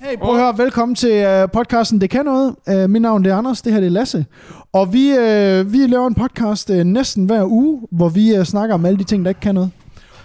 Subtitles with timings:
[0.00, 2.54] Hey, prøv at høre, velkommen til uh, podcasten Det Kan Noget.
[2.66, 4.26] Uh, mit navn det er Anders, det her det er Lasse.
[4.72, 8.74] Og vi, uh, vi laver en podcast uh, næsten hver uge, hvor vi uh, snakker
[8.74, 9.70] om alle de ting, der ikke kan noget.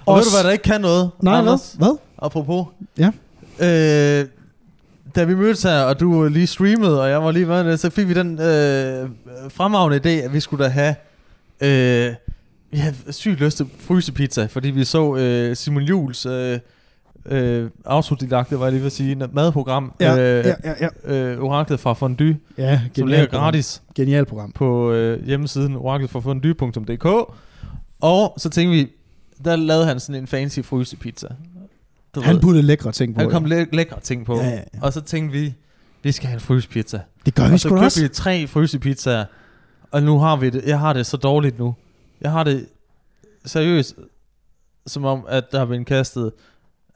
[0.06, 1.74] Og ved Os- du, hvad der ikke kan noget, Nej, Anders?
[1.78, 1.88] hvad?
[1.88, 1.98] Hvad?
[2.22, 2.66] Apropos.
[2.98, 3.08] Ja.
[3.60, 4.26] Øh,
[5.16, 8.08] da vi mødtes her, og du lige streamede, og jeg var lige med så fik
[8.08, 9.10] vi den øh,
[9.50, 10.96] fremragende idé, at vi skulle da have...
[11.62, 12.14] Øh,
[12.74, 16.60] vi havde sygt lyst til frysepizza, fordi vi så øh, Simon Jules øh,
[17.26, 19.94] øh, autodidakte, var jeg lige ved at sige, madprogram.
[20.00, 21.14] Ja, øh, ja, ja, ja.
[21.16, 24.52] øh, Oraklet fra Fondue, Ja, som ligger gratis Genialt program.
[24.52, 27.06] på øh, hjemmesiden orakletforfondue.dk.
[28.02, 28.88] Og så tænkte vi,
[29.46, 31.28] der lavede han sådan en fancy frysepizza.
[32.16, 33.22] Du Han puttede lækre ting på.
[33.22, 34.36] han kom læ- lækre ting på.
[34.38, 34.62] Ja, ja, ja.
[34.82, 35.54] Og så tænkte vi,
[36.04, 37.00] vi skal have en frysepizza.
[37.26, 38.02] Det gør vi og så sgu da købte også.
[38.02, 39.26] vi tre frysepizzaer.
[39.92, 40.64] Og nu har vi det.
[40.66, 41.76] Jeg har det så dårligt nu.
[42.24, 42.66] Jeg har det
[43.46, 43.96] seriøst,
[44.88, 46.32] som om, at der er blevet kastet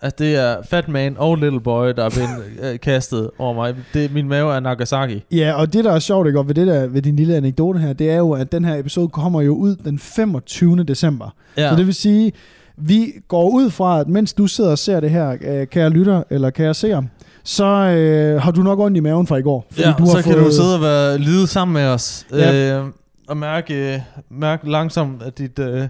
[0.02, 2.30] at det er Fat Man og Little Boy, der er blevet
[2.74, 3.76] øh, kastet over mig.
[3.94, 5.24] Det, min mave er Nagasaki.
[5.32, 7.80] Ja, og det der er sjovt ikke, og ved, det der, ved din lille anekdote
[7.80, 10.84] her, det er jo, at den her episode kommer jo ud den 25.
[10.84, 11.30] december.
[11.58, 11.70] Ja.
[11.70, 12.32] Så det vil sige,
[12.78, 16.24] vi går ud fra, at mens du sidder og ser det her, øh, kære lytter
[16.30, 17.02] eller kære seer,
[17.44, 19.66] så øh, har du nok ondt i maven fra i går.
[19.80, 22.26] ja, du så kan du sidde og være lide sammen med os.
[22.32, 22.80] Ja.
[22.80, 22.86] Øh,
[23.28, 25.88] og mærke, øh, mærke langsomt, at dit øh,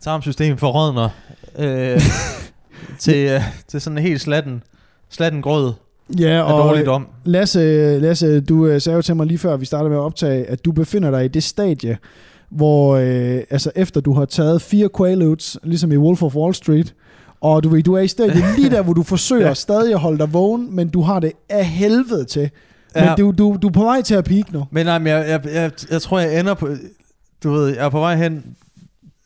[0.00, 1.08] tarmsystem forrådner
[1.58, 2.00] øh,
[3.00, 4.62] til, øh, til sådan en helt slatten,
[5.10, 5.72] slatten grød
[6.18, 7.06] Ja, og dårligdom.
[7.24, 10.44] Lasse, Lasse, du øh, sagde jo til mig lige før, vi startede med at optage,
[10.46, 11.98] at du befinder dig i det stadie,
[12.50, 16.94] hvor øh, altså efter du har taget fire Quaaludes, ligesom i Wolf of Wall Street,
[17.40, 19.54] og du ved, du er i stadiet lige der, hvor du forsøger Ja.
[19.54, 22.50] stadig at holde dig vågen, men du har det af helvede til.
[22.94, 24.66] Men du, du, du er på vej til at peak nu.
[24.70, 26.68] Men nej, men jeg, jeg, jeg, jeg tror, jeg ender på...
[27.42, 28.56] Du ved, jeg er på vej hen,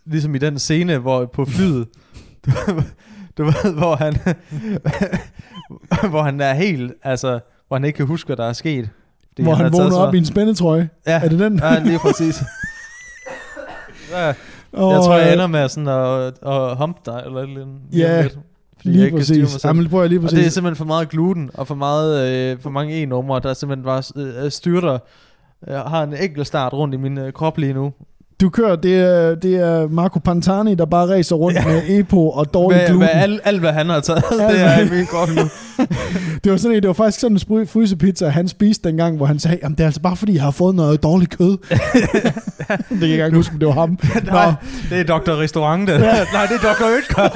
[0.06, 1.86] ligesom i den scene, hvor på flyet,
[2.46, 2.50] du,
[3.38, 4.16] du ved, hvor han,
[6.10, 8.88] hvor han er helt, altså, hvor han ikke kan huske, hvad der er sket.
[9.28, 10.88] Fordi hvor han, taget vågner op i en spændetrøje.
[11.06, 11.58] Ja, Er det den?
[11.58, 12.42] ja lige præcis.
[14.12, 14.34] ja, jeg
[14.72, 17.76] Og, tror, jeg ender med sådan at, at hump dig, eller et eller andet.
[17.92, 18.38] Ja, lidt,
[18.80, 19.60] fordi jeg Lige ikke kan styre mig præcis.
[19.60, 19.68] selv.
[19.68, 20.38] Jamen, lige Og præcis.
[20.38, 23.84] det er simpelthen for meget gluten, og for, meget, øh, for mange e-numre, der simpelthen
[23.84, 24.02] bare
[24.44, 24.98] øh, styrter.
[25.66, 27.92] Jeg har en enkelt start rundt i min øh, krop lige nu.
[28.40, 31.64] Du kører, det er, det er Marco Pantani, der bare racer rundt ja.
[31.66, 32.98] med EPO og dårlig Med, gluten.
[33.00, 35.42] med alt, alt, hvad han har taget, det er hvad- i min krop nu.
[36.44, 39.38] Det var sådan en, det var faktisk sådan en frysepizza, han spiste dengang, hvor han
[39.38, 41.56] sagde, jamen det er altså bare fordi, jeg har fået noget dårligt kød.
[42.90, 43.98] det kan jeg ikke huske, om det var ham.
[44.24, 44.52] Nej,
[44.90, 45.30] det er Dr.
[45.40, 45.94] Restaurant, det.
[45.94, 46.24] Ja.
[46.32, 46.86] Nej, det er Dr.
[46.98, 47.28] Ytger.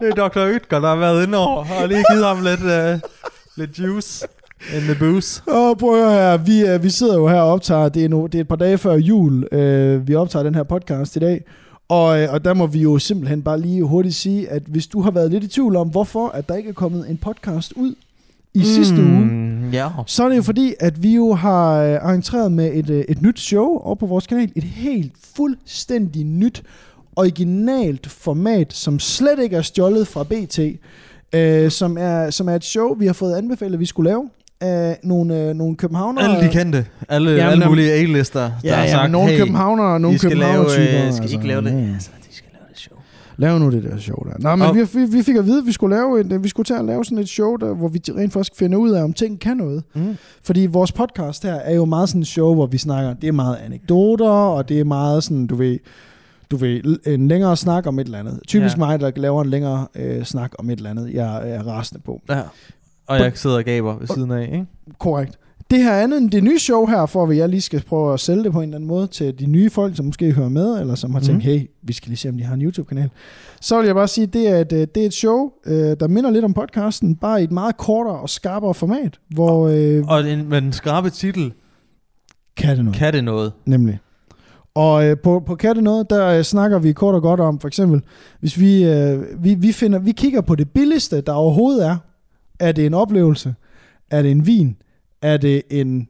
[0.00, 0.46] det er Dr.
[0.48, 3.00] Ytger, der har været inde over, og lige givet ham lidt, uh,
[3.56, 4.26] lidt juice
[4.76, 5.42] in the booze.
[5.46, 8.08] Åh, prøv at høre her, vi, øh, vi sidder jo her og optager, det er,
[8.08, 11.18] no, det er et par dage før jul, øh, vi optager den her podcast i
[11.18, 11.44] dag,
[11.88, 15.00] og, øh, og der må vi jo simpelthen bare lige hurtigt sige, at hvis du
[15.00, 17.94] har været lidt i tvivl om, hvorfor at der ikke er kommet en podcast ud
[18.54, 18.64] i mm.
[18.64, 19.88] sidste uge, Ja.
[20.06, 23.78] Så er det jo fordi, at vi jo har entreret med et, et nyt show
[23.78, 24.52] over på vores kanal.
[24.56, 26.62] Et helt fuldstændig nyt,
[27.16, 30.58] originalt format, som slet ikke er stjålet fra BT.
[31.32, 34.30] Øh, som, er, som er et show, vi har fået anbefalet, at vi skulle lave
[34.64, 36.24] af nogle, øh, nogle københavnere.
[36.24, 36.86] Alle de kendte.
[37.08, 40.00] Alle, Jamen, alle mulige A-lister, der Ja, har ja, sagt, men nogle hey, københavnere og
[40.00, 41.06] nogle I skal lave, københavner-typer.
[41.06, 41.72] øh, skal I ikke lave det?
[41.74, 41.92] mm.
[41.94, 42.96] Altså, de skal lave det show.
[43.36, 44.32] Lav nu det der show der.
[44.38, 46.48] Nå, men Og- vi, vi, vi fik at vide, at vi skulle, lave et, vi
[46.48, 49.02] skulle til at lave sådan et show, der, hvor vi rent faktisk finder ud af,
[49.02, 49.82] om ting kan noget.
[49.94, 50.16] Mm.
[50.42, 53.32] Fordi vores podcast her er jo meget sådan et show, hvor vi snakker, det er
[53.32, 55.78] meget anekdoter, og det er meget sådan, du ved,
[56.50, 58.40] du ved, en længere snak om et eller andet.
[58.48, 58.78] Typisk Ja.
[58.78, 62.20] mig, der laver en længere øh, snak om et eller andet, jeg er rasende på.
[62.28, 62.40] Ja.
[63.06, 64.66] Og jeg sidder og gaber ved siden af, ikke?
[64.98, 65.38] Korrekt.
[65.70, 68.44] Det her andet det nye show her, for at jeg lige skal prøve at sælge
[68.44, 70.94] det på en eller anden måde til de nye folk, som måske hører med, eller
[70.94, 71.52] som har tænkt, Mhm.
[71.52, 73.10] hey, vi skal lige se, om de har en YouTube-kanal.
[73.60, 76.08] Så vil jeg bare sige, det er et, øh, det er et show, øh, der
[76.08, 79.68] minder lidt om podcasten, bare i et meget kortere og skarpere format, hvor...
[79.68, 81.52] Øh, Og en, med den skarpe titel,
[82.56, 82.98] kan det noget?
[82.98, 83.52] kan det noget?
[83.66, 83.98] Nemlig.
[84.74, 87.68] Og øh, på, på Katte Noget, der øh, snakker vi kort og godt om, for
[87.68, 88.02] eksempel,
[88.40, 91.96] hvis vi, øh, vi, vi, finder, vi kigger på det billigste, der overhovedet er.
[92.60, 93.54] Er det en oplevelse?
[94.10, 94.76] Er det en vin?
[95.22, 96.08] Er det en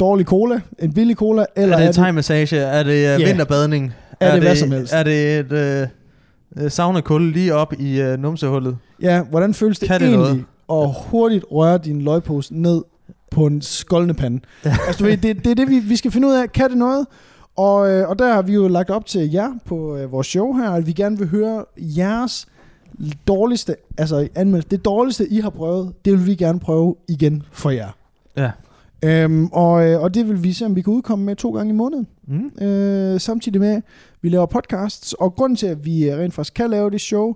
[0.00, 0.60] dårlig cola?
[0.78, 1.46] En billig cola?
[1.56, 2.56] Eller er det er det, thai-massage?
[2.56, 3.26] Er det uh, Ja.
[3.28, 3.92] vinterbadning?
[4.20, 4.92] Er det hvad som helst?
[4.92, 5.90] Er det et
[6.62, 8.76] uh, saunakul lige op i uh, numsehullet?
[9.02, 10.84] ja, hvordan føles det, Kan det egentlig noget?
[10.86, 12.82] at hurtigt røre din løgpose ned
[13.30, 14.40] på en skoldende pande?
[14.86, 16.52] altså, du ved, det, det er det, vi, vi skal finde ud af.
[16.52, 17.06] Kan det noget?
[17.56, 20.52] Og, øh, og der har vi jo lagt op til jer på øh, vores show
[20.52, 22.46] her, at vi gerne vil høre jeres
[23.28, 27.70] dårligste, altså anmeldelse, det dårligste, I har prøvet, det vil vi gerne prøve igen for
[27.70, 27.88] jer.
[28.36, 28.50] Ja.
[29.04, 31.70] Øhm, og, øh, og det vil vi se, om vi kan udkomme med to gange
[31.70, 32.06] i måneden.
[32.26, 32.64] Mm.
[32.66, 33.82] Øh, samtidig med, at
[34.22, 35.12] vi laver podcasts.
[35.12, 37.34] Og grunden til, at vi øh, rent faktisk kan lave det show,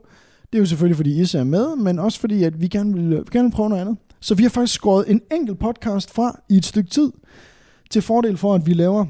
[0.53, 3.11] det er jo selvfølgelig, fordi I er med, men også fordi, at vi gerne vil,
[3.11, 3.97] vi gerne vil prøve noget andet.
[4.21, 7.13] Så vi har faktisk skåret en enkelt podcast fra i et stykke tid,
[7.91, 9.07] til fordel for, at vi laver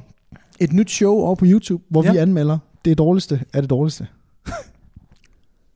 [0.60, 2.04] et nyt show over på YouTube, hvor.
[2.04, 2.12] Ja.
[2.12, 4.06] vi anmelder det dårligste af det dårligste.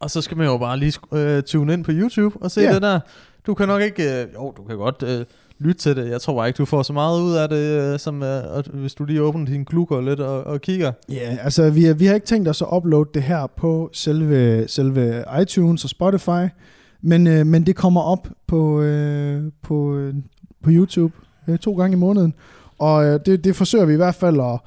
[0.00, 2.74] Og så skal man jo bare lige øh, tune ind på YouTube og se ja.
[2.74, 3.00] det der.
[3.46, 4.22] Du kan nok ikke...
[4.22, 5.24] Øh, jo, du kan godt øh,
[5.58, 6.10] lytte til det.
[6.10, 8.66] Jeg tror bare ikke, du får så meget ud af det, øh, som øh, at,
[8.66, 10.92] hvis du lige åbner din klukker lidt og, og kigger.
[11.08, 15.24] Ja, altså vi, vi har ikke tænkt os at uploade det her på selve, selve
[15.42, 16.48] iTunes og Spotify,
[17.02, 20.14] men, øh, men det kommer op på, øh, på, øh,
[20.62, 21.14] på YouTube
[21.48, 22.34] øh, to gange i måneden.
[22.78, 24.60] Og øh, det, det forsøger vi i hvert fald at,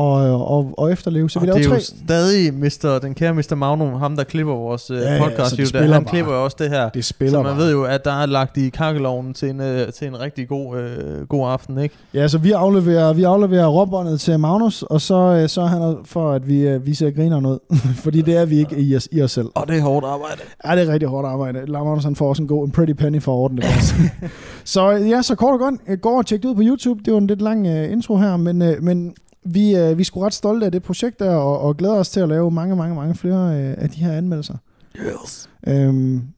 [0.00, 1.30] og, og, og efterleve.
[1.30, 1.74] Så og vi det laver er tre...
[1.76, 3.54] jo stadig Mr., den kære Mr.
[3.54, 5.50] Magnum, ham der klipper vores øh, Ja, ja, podcast.
[5.50, 6.12] så det jo, spiller der, han bare.
[6.12, 6.88] klipper jo også det her.
[6.88, 7.58] Det spiller Så man bare.
[7.64, 10.76] ved jo, at der er lagt i kakkelovnen til en, øh, til en rigtig god,
[10.78, 11.94] øh, god aften, ikke?
[12.14, 15.96] Ja, så vi afleverer, vi afleverer råbåndet til Magnus, og så, øh, så er han
[16.04, 17.58] for, at vi, øh, vi ser griner ud.
[18.04, 19.46] Fordi det er vi ikke i os, i os selv.
[19.54, 20.40] Og det er hårdt arbejde.
[20.66, 21.72] Ja, det er rigtig hårdt arbejde.
[21.72, 23.64] Magnus han får også en god, en pretty penny for det.
[23.64, 23.94] også.
[24.64, 25.74] så ja, så kort og godt.
[25.88, 27.00] øh, Gå og tjek det ud på YouTube.
[27.04, 29.14] Det var en lidt lang uh, intro her, men, uh, men
[29.44, 32.10] vi, uh, vi er sgu ret stolte af det projekt der, og, og glæder os
[32.10, 34.56] til at lave mange, mange, mange flere uh, af de her anmeldelser.
[34.96, 35.50] Yes.
[35.66, 36.28] Um,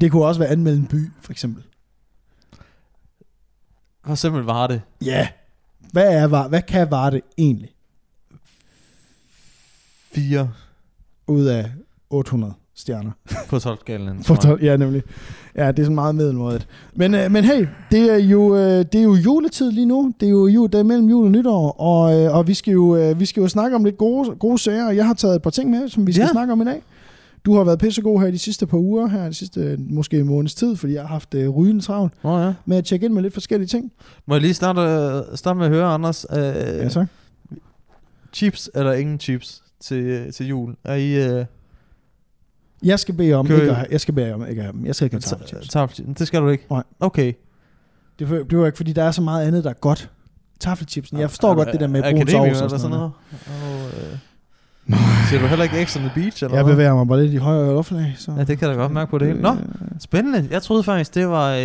[0.00, 1.62] det kunne også være anmelde en by, for eksempel.
[4.04, 4.82] Hvor simpelt var det?
[5.04, 5.28] Ja.
[5.92, 7.70] Hvad, er, var, hvad kan var det egentlig?
[10.12, 10.52] Fire
[11.28, 11.70] Ud af
[12.10, 13.10] 800 stjerner.
[13.50, 14.22] på 12-skalen.
[14.26, 15.02] På 12, ja, nemlig.
[15.56, 16.66] Ja, det er sådan meget middelmådet.
[16.94, 20.14] Men, øh, men hey, det er, jo, øh, det er jo juletid lige nu.
[20.20, 22.72] Det er jo jul, det er mellem jul og nytår, og, øh, og vi, skal
[22.72, 25.36] jo, øh, vi skal jo snakke om lidt gode, gode sager, og jeg har taget
[25.36, 26.28] et par ting med, som vi skal ja.
[26.28, 26.82] Snakke om i dag.
[27.44, 30.26] Du har været pissegod her de sidste par uger, her de sidste øh, måske en
[30.26, 32.52] måneds tid, fordi jeg har haft øh, rygende travlt oh, ja.
[32.66, 33.92] med at tjekke ind med lidt forskellige ting.
[34.26, 36.26] Må jeg lige starte, øh, starte med at høre, Anders?
[36.30, 37.06] Øh, Ja, så.
[38.32, 40.74] chips eller ingen chips til, til jul?
[40.84, 41.28] Er I...
[41.28, 41.44] Øh,
[42.86, 44.74] Jeg skal bede om Kø- ikke at jeg skal bede om ikke at.
[44.84, 45.68] Jeg skal ikke have tafelchips.
[45.68, 46.18] tafelchips?
[46.18, 46.66] Det skal du ikke?
[46.70, 46.82] Nej.
[47.00, 47.32] Okay.
[48.18, 50.10] Det er, det var ikke, fordi der er så meget andet, der er godt.
[50.60, 51.18] Tafelchipsen.
[51.20, 53.10] Jeg forstår Er du godt det der med brun akademiker sovs og sådan noget.
[53.48, 53.90] noget?
[53.96, 54.18] Og, øh,
[55.30, 56.44] Ser du heller ikke X on the Beach?
[56.44, 56.72] Eller Jeg hvad?
[56.74, 58.14] bevæger mig bare lidt i højere luftlag.
[58.18, 58.32] Så.
[58.32, 59.40] Ja, det kan jeg da godt mærke på det hele.
[59.42, 59.56] Nå,
[60.00, 60.48] spændende.
[60.50, 61.52] Jeg troede faktisk, det var...
[61.54, 61.60] Øh,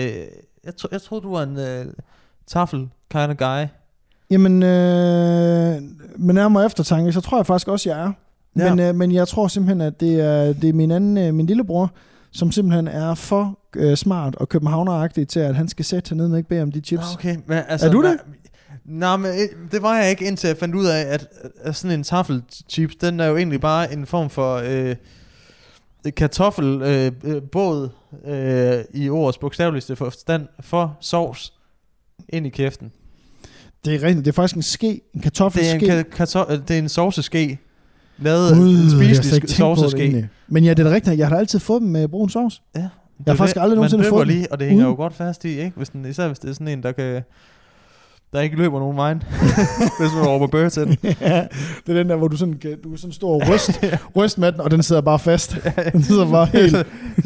[0.65, 1.85] jeg, tro, jeg troede, du var en øh,
[2.47, 3.65] tafel kind of guy.
[4.31, 5.81] Jamen, øh,
[6.17, 8.11] med nærmere eftertanke, så tror jeg faktisk også, jeg er.
[8.57, 8.75] Ja.
[8.75, 11.45] Men, øh, men jeg tror simpelthen, at det er, det er min anden, øh, min
[11.45, 11.91] lillebror,
[12.31, 16.31] som simpelthen er for øh, smart og københavneragtig til, at han skal sætte sig ned
[16.31, 17.01] og ikke bede om de chips.
[17.01, 18.17] Nå, Okay, men, altså, Er du det?
[18.85, 21.27] Nej, men øh, det var jeg ikke, indtil jeg fandt ud af, at,
[21.61, 24.95] at sådan en taffelchips, den er jo egentlig bare en form for øh,
[26.15, 27.89] kartoffelbåd
[28.27, 31.53] øh, øh, øh, i ordets bogstaveligste forstand for sovs
[32.29, 32.91] ind i kæften.
[33.85, 34.25] Det er rigtigt.
[34.25, 35.85] Det er faktisk en ske, en Det er kartoffelske.
[35.87, 37.59] en, ka- karto- øh, det er en sovseske,
[38.21, 40.29] lavet Gud, en spiselig sovseske.
[40.47, 41.17] Men ja, det er da rigtigt.
[41.17, 42.61] Jeg har altid fået dem med brun sovs.
[42.75, 42.79] Ja.
[42.79, 42.89] Jeg
[43.27, 44.93] har faktisk aldrig nogensinde fået lige, og det hænger uden.
[44.93, 45.71] jo godt fast i, ikke?
[45.75, 47.21] Hvis den, især hvis det er sådan en, der kan
[48.33, 49.23] der ikke løber nogen vejen,
[49.99, 50.97] hvis man råber bøger til den.
[51.21, 51.47] ja,
[51.87, 53.81] det er den der, hvor du sådan, kan, du kan sådan stå og ryst,
[54.15, 55.57] ryst med den, og den sidder bare fast.
[55.93, 56.71] Den sidder bare helt...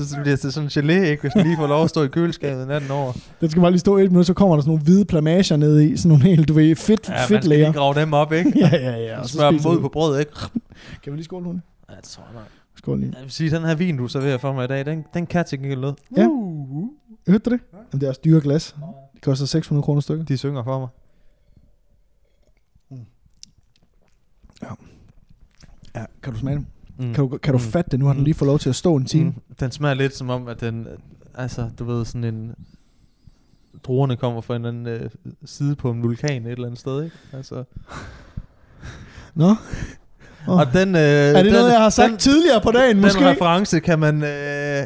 [0.09, 1.21] så bliver det sådan en gelé, ikke?
[1.21, 3.13] Hvis den lige får lov at stå i køleskabet natten over.
[3.41, 5.81] Den skal bare lige stå et minut, så kommer der sådan nogle hvide plamager ned
[5.81, 5.97] i.
[5.97, 8.53] Sådan nogle helt, du ved, fedt, Ja, ja, man fedt skal grave dem op, ikke?
[8.59, 9.19] ja, ja, ja.
[9.19, 10.31] Og smøre dem spiser ud på brød, ikke?
[11.03, 11.59] Kan vi lige skåle nu?
[11.89, 12.43] Ja, det tror jeg nok.
[12.77, 13.11] Skål lige.
[13.15, 15.45] Jeg vil sige, den her vin, du serverer for mig i dag, den, den kan
[15.45, 15.95] til gengæld noget.
[16.17, 16.27] Ja.
[17.27, 17.59] Hørte du det?
[17.73, 18.75] Jamen, det er også dyre glas.
[18.75, 18.83] Det
[19.25, 20.27] koster 600 kroner stykket.
[20.27, 20.87] De synger for mig.
[25.95, 26.65] Ja, kan du smage dem?
[26.97, 27.13] Mm.
[27.13, 27.63] Kan du, kan du Mm.
[27.63, 27.99] fatte det?
[27.99, 28.25] Nu har den Mm.
[28.25, 29.25] lige fået lov til at stå en time.
[29.29, 29.55] Mm.
[29.59, 30.87] Den smager lidt som om, at den,
[31.35, 32.55] altså, du ved, sådan en,
[33.83, 35.09] druerne kommer fra en anden øh,
[35.45, 37.15] side på en vulkan et eller andet sted, ikke?
[37.33, 37.63] Altså,
[39.35, 39.49] Nå?
[40.47, 40.57] Oh.
[40.59, 43.01] Og den, øh, er det den, noget, jeg har sagt den, tidligere på dagen, Den
[43.01, 43.29] måske?
[43.29, 44.83] reference kan man, øh,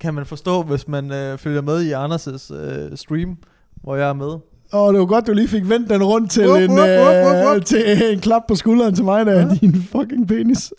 [0.00, 3.36] kan man forstå, hvis man øh, følger med i Anders' øh, stream,
[3.82, 4.26] hvor jeg er med.
[4.72, 6.78] Åh, oh, det var godt, du lige fik vendt den rundt til, Wup, en, wup,
[6.78, 9.38] wup, wup, øh, til en klap på skulderen til mig, der Ja.
[9.46, 9.54] ja.
[9.54, 10.72] din fucking penis.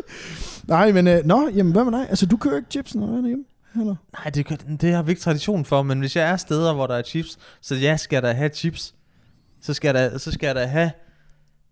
[0.68, 2.08] Nej, men øh, nå, jamen hvad med dig?
[2.08, 3.44] Altså, du kører ikke chips, når du er derhjemme?
[3.80, 3.94] Eller?
[4.12, 6.94] Nej, det, det har vi ikke tradition for, men hvis jeg er steder, hvor der
[6.94, 8.94] er chips, så jeg skal da have chips.
[9.62, 10.90] Så skal da, så skal da have...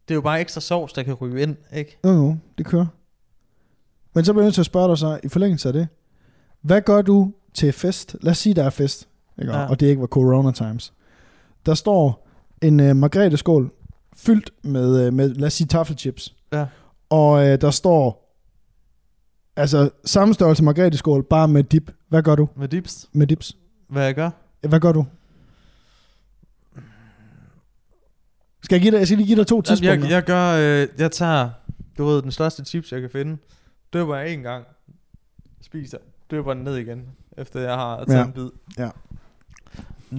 [0.08, 1.98] Det er jo bare ekstra sovs, der kan ryge ind, ikke?
[2.04, 2.86] Jo, jo, det kører.
[4.14, 5.88] Men så bliver jeg nødt til at spørge dig så, i forlængelse af det.
[6.62, 8.16] Hvad gør du til fest?
[8.20, 9.08] Lad os sige, der er fest,
[9.40, 9.52] ikke?
[9.52, 9.66] Ja.
[9.68, 10.92] Og det ikke var corona times.
[11.66, 12.28] Der står
[12.62, 13.72] en uh, margrethe-skål
[14.16, 16.34] fyldt med, uh, med, lad os sige, taffelchips.
[16.52, 16.66] Ja.
[17.10, 18.34] Og uh, der står,
[19.56, 21.90] altså samme størrelse margrethe-skål, bare med dip.
[22.08, 23.08] Hvad gør du Med dips.
[23.12, 23.56] med dips?
[23.88, 24.30] Hvad jeg gør?
[24.68, 25.06] Hvad gør du?
[28.62, 30.00] Skal jeg, give dig, jeg skal lige give dig to tidspunkter.
[30.08, 31.50] jeg, jeg gør, øh, jeg tager,
[31.98, 33.36] du ved, den største chips, jeg kan finde.
[33.92, 34.64] Døber jeg en gang.
[35.62, 35.98] Spiser.
[36.30, 37.02] Døber den ned igen,
[37.38, 38.24] efter jeg har taget Ja.
[38.24, 38.48] en bid.
[38.78, 38.90] Ja.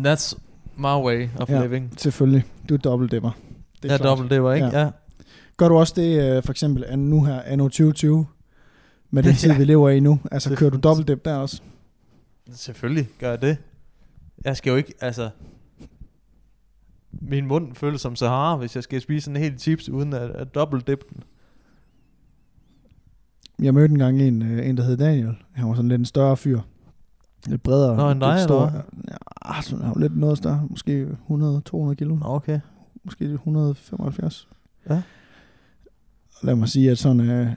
[0.05, 0.37] That's
[0.77, 1.61] my way of Ja.
[1.61, 1.93] living.
[1.97, 2.43] Selvfølgelig.
[2.69, 3.31] Du er dobbeltdæpper.
[3.83, 4.55] Det er Jeg klart.
[4.55, 4.67] ikke?
[4.67, 4.79] Ja.
[4.79, 4.89] Ja.
[5.57, 8.25] Gør du også det, øh, for eksempel nu her, anno 2020,
[9.11, 9.37] med den Ja.
[9.37, 10.19] tid, vi lever i nu?
[10.31, 11.61] Altså, kører du dobbeltdæp der også?
[12.51, 13.57] Selvfølgelig gør jeg det.
[14.45, 15.29] Jeg skal jo ikke, altså...
[17.21, 20.29] Min mund føles som Sahara, hvis jeg skal spise sådan en hel chips, uden at,
[20.31, 21.23] at dobbelt dip den.
[23.61, 25.33] Jeg mødte engang en, øh, en der hed Daniel.
[25.53, 26.59] Han var sådan lidt en større fyr.
[27.47, 27.95] Lidt bredere.
[27.95, 28.51] Nå, end dig, lidt.
[29.45, 30.67] Ja, sådan, han var lidt noget større.
[30.69, 32.15] Måske 100-200 kilo.
[32.15, 32.59] Nå, okay.
[33.03, 34.47] Måske 175.
[34.89, 35.01] Ja.
[36.43, 37.47] Lad mig sige, at sådan, øh,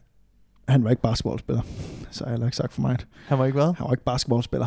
[0.68, 1.62] han var ikke basketballspiller.
[2.11, 2.97] Så har jeg heller ikke sagt for mig.
[3.26, 3.73] Han var ikke hvad?
[3.75, 4.66] Han var ikke basketballspiller.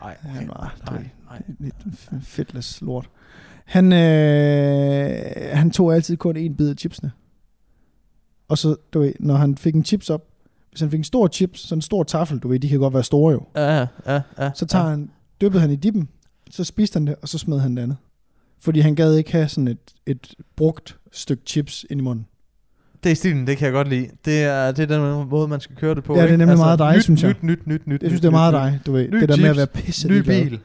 [0.00, 1.42] Nej, Han var nej, nej.
[1.58, 1.74] lidt
[2.22, 3.10] fedtless lort.
[3.64, 7.12] Han, øh, han tog altid kun en bid af chipsene.
[8.48, 10.26] Og så, du ved, når han fik en chips op,
[10.72, 12.94] hvis han fik en stor chips, sådan en stor tafel, du ved, de kan godt
[12.94, 13.46] være store jo.
[13.56, 14.50] Ja, ja, ja.
[14.54, 14.90] Så tager ja.
[14.90, 15.10] han,
[15.40, 16.08] dyppede han i dippen,
[16.50, 17.96] så spiste han det, og så smed han det andet.
[18.60, 22.26] Fordi han gad ikke have sådan et, et brugt stykke chips ind i munden.
[23.04, 24.08] Det er stilen, det kan jeg godt lide.
[24.24, 26.16] Det er, det er den måde, man skal køre det på.
[26.16, 27.30] Ja, det er nemlig meget dig, nyt, synes jeg.
[27.30, 28.02] Nyt, nyt, nyt, nyt.
[28.02, 29.08] Jeg synes, nyt, det er meget nyt, dig, du ved.
[29.08, 30.60] Ny det der med at chips, være pisse Ny bil.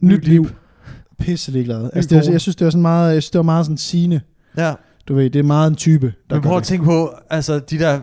[0.00, 0.50] Nyt Ny liv.
[1.18, 1.90] Pisse ligeglad.
[1.92, 3.76] Altså, det, er- jeg synes, det var sådan meget, jeg synes, det var meget sådan
[3.78, 4.20] sine.
[4.56, 4.74] Ja.
[5.08, 7.78] Du ved, det er meget en type, der Men prøv at tænke på, altså de
[7.78, 8.00] der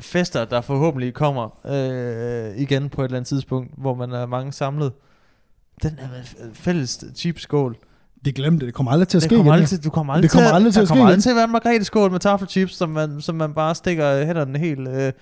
[0.00, 4.52] fester, der forhåbentlig kommer øh, igen på et eller andet tidspunkt, hvor man er mange
[4.52, 4.92] samlet.
[5.82, 6.06] Den er
[6.54, 7.76] fælles chipskål.
[8.24, 9.62] Det glemte, det kommer aldrig til at Det ske kommer igen.
[9.62, 11.08] aldrig til, du kommer aldrig Det kommer til, aldrig til der at ske kommer igen.
[11.12, 14.58] aldrig til at være en margrethe-skål med taffelchips, som man, som man bare stikker hænderne
[14.58, 15.12] helt øh,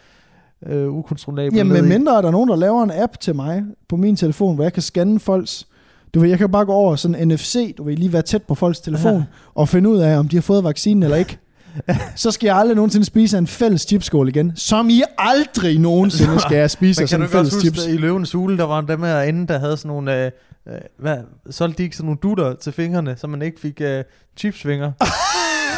[0.66, 3.97] øh, ukontrollabelt Jamen, med mindre er der nogen, der laver en app til mig på
[3.97, 5.66] min telefon, hvor jeg kan scanne folks...
[6.14, 8.54] Du ved, jeg kan bare gå over sådan NFC, du ved, lige være tæt på
[8.54, 9.23] folks telefon, Ja.
[9.54, 11.38] og finde ud af, om de har fået vaccinen eller ikke.
[12.16, 14.52] Så skal jeg aldrig nogensinde spise af en fælles chipskål igen.
[14.56, 17.87] Som I aldrig nogensinde skal jeg spise af sådan en fælles huske, chips.
[17.87, 20.25] at i Løvens Hule, der var dem herinde, der havde sådan nogle...
[20.25, 20.30] Øh,
[20.68, 21.16] øh, hvad,
[21.50, 24.04] solgte de ikke sådan nogle dutter til fingrene, så man ikke fik øh,
[24.37, 24.92] chipsvinger?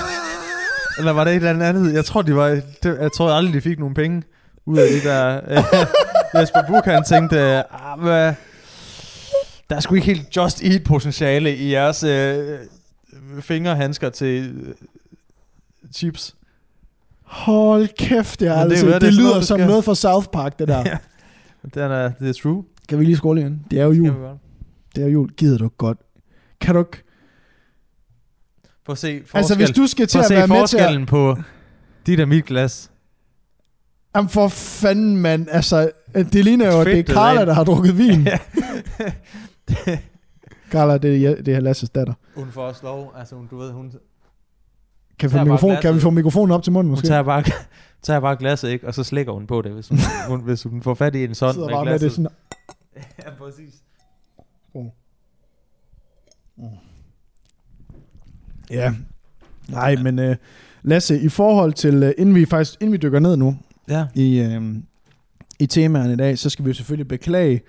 [0.99, 1.95] eller var det et eller andet?
[1.95, 2.49] Jeg tror, de var,
[2.83, 4.23] det, jeg tror aldrig, de fik nogle penge
[4.67, 5.41] ud af de der...
[5.49, 7.39] Øh, Jesper Buch, han tænkte,
[7.75, 8.35] ah, hvad,
[9.71, 12.59] der er sgu ikke helt just eat potentiale i jeres øh,
[13.41, 14.55] fingerhandsker til
[15.95, 16.35] chips.
[17.23, 19.95] Hold kæft, det, er Men aldrig det det, det det lyder noget, som noget fra
[19.95, 20.85] South Park, det der.
[20.89, 20.99] Ja.
[21.75, 22.65] Den er, det er true.
[22.89, 23.65] Kan vi lige skåle igen?
[23.71, 24.15] Det er jo jul.
[24.95, 25.31] Det er jo jul.
[25.31, 25.99] Gider du godt?
[26.61, 27.03] Kan du ikke?
[28.87, 30.83] Prøv at se Altså, hvis du skal til at at være med til at...
[30.83, 31.37] forskellen på
[32.07, 32.91] dit og mit glas.
[34.17, 35.47] Jamen for fanden, mand.
[35.51, 38.29] Altså, det ligner jo, at det er Carla, der har drukket vin.
[40.71, 42.15] Carla, det er, det er Lasses datter.
[42.35, 43.93] hun får også lov, altså hun, du ved, hun,
[45.19, 46.03] Kan vi, få mikrofon, kan vi glasset.
[46.03, 47.07] få mikrofonen op til munden hun måske?
[47.07, 47.45] tager, bare,
[48.03, 48.87] tager bare glasset, ikke?
[48.87, 49.99] Og så slækker hun på det, hvis hun,
[50.29, 52.13] hun, hvis hun får fat i en sådan med bare med det glasset.
[52.17, 52.31] sådan.
[53.25, 53.75] ja, præcis.
[58.71, 58.95] Ja.
[59.69, 60.35] Nej, men uh,
[60.83, 63.57] Lasse, i forhold til, uh, inden vi faktisk, inden vi dykker ned nu
[63.89, 64.07] Ja.
[64.15, 64.63] i, uh,
[65.59, 67.61] i temaerne i dag, så skal vi jo selvfølgelig beklage,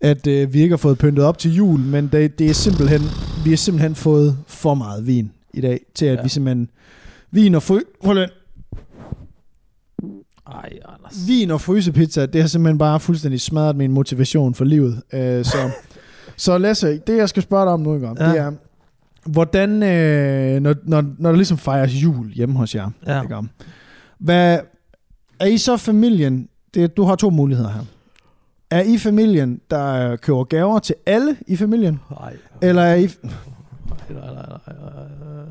[0.00, 3.00] at uh, vi ikke har fået pyntet op til jul, men det, det er simpelthen,
[3.44, 6.22] vi har simpelthen fået for meget vin i dag, til at Ja.
[6.22, 6.70] vi simpelthen,
[7.30, 8.30] vin og fry, hold lidt.
[10.46, 11.26] Ej, Anders.
[11.28, 14.92] Vin og frysepizza, det har simpelthen bare fuldstændig smadret min motivation for livet.
[14.94, 15.70] Uh, så,
[16.36, 18.06] så Lasse, det jeg skal spørge dig om nu, ikke?
[18.06, 18.12] Ja.
[18.30, 18.52] Det er,
[19.26, 23.22] hvordan, øh, når, når, når der ligesom fejres jul hjemme hos jer, Ja.
[23.22, 23.36] ikke?
[24.18, 24.58] Hvad,
[25.40, 27.80] er I så familien, det, du har to muligheder her.
[28.70, 32.00] Er I familien, der køber gaver til alle i familien?
[32.20, 33.08] Ej, Eller er I,
[34.08, 34.34] nej, nej,
[34.66, 34.76] nej,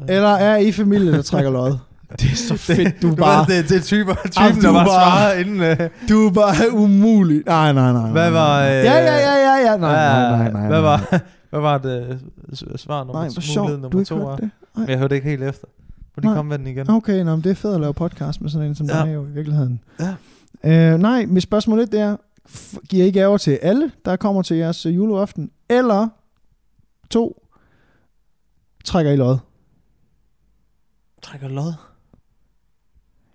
[0.07, 0.15] nej.
[0.15, 1.77] eller er I familien, der trækker lod?
[2.19, 4.67] Det er så fedt, du er Du bare, det, det er typer, typen, Jamen, der
[4.67, 5.61] du bare svarer inden...
[5.61, 7.43] Øh, du er bare umulig.
[7.45, 8.01] Nej, nej, nej.
[8.01, 9.77] nej, Hvad var, øh, Ja, ja, ja, ja, ja.
[9.77, 10.67] Nej, nej, nej, nej.
[10.67, 10.79] Hvad nej.
[10.79, 11.19] var,
[11.49, 12.21] hvad var det
[12.71, 14.35] øh, svar nummer, Nej, to, hvor sjovt, du nummer ikke to er?
[14.35, 14.49] det.
[14.77, 15.67] Men jeg hørte ikke helt efter.
[16.17, 16.89] Må de komme med den igen?
[16.89, 18.93] Okay, nå, men det er fedt at lave podcast med sådan en som Ja.
[19.05, 19.79] dig jo i virkeligheden.
[20.63, 20.93] Ja.
[20.93, 22.15] Øh, nej, mit spørgsmål lidt det er,
[22.89, 25.49] giver I gaver til alle, der kommer til jeres øh, juleaften?
[25.69, 26.07] Eller
[27.09, 27.42] to,
[28.83, 29.37] trækker I lod?
[31.21, 31.73] Trækker lod.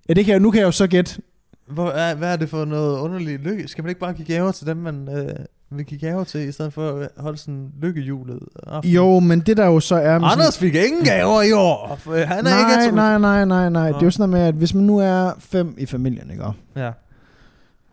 [0.09, 1.23] Ja, det kan jeg, nu kan jeg jo så gætte.
[1.67, 3.69] Hvor er, hvad er det for noget underligt lykke?
[3.69, 5.35] Skal man ikke bare give gaver til dem, man øh,
[5.71, 8.41] vil give gaver til, i stedet for at holde sådan lykkehjulet?
[8.67, 8.93] aften?
[8.93, 10.19] Jo, men det der jo så er...
[10.19, 11.97] med Anders fik ingen gaver i år.
[11.99, 13.89] for Han er nej, ikke nej, nej, nej, nej.
[13.89, 16.45] Det er jo sådan noget med, at hvis man nu er fem i familien, ikke?
[16.77, 16.91] Ja,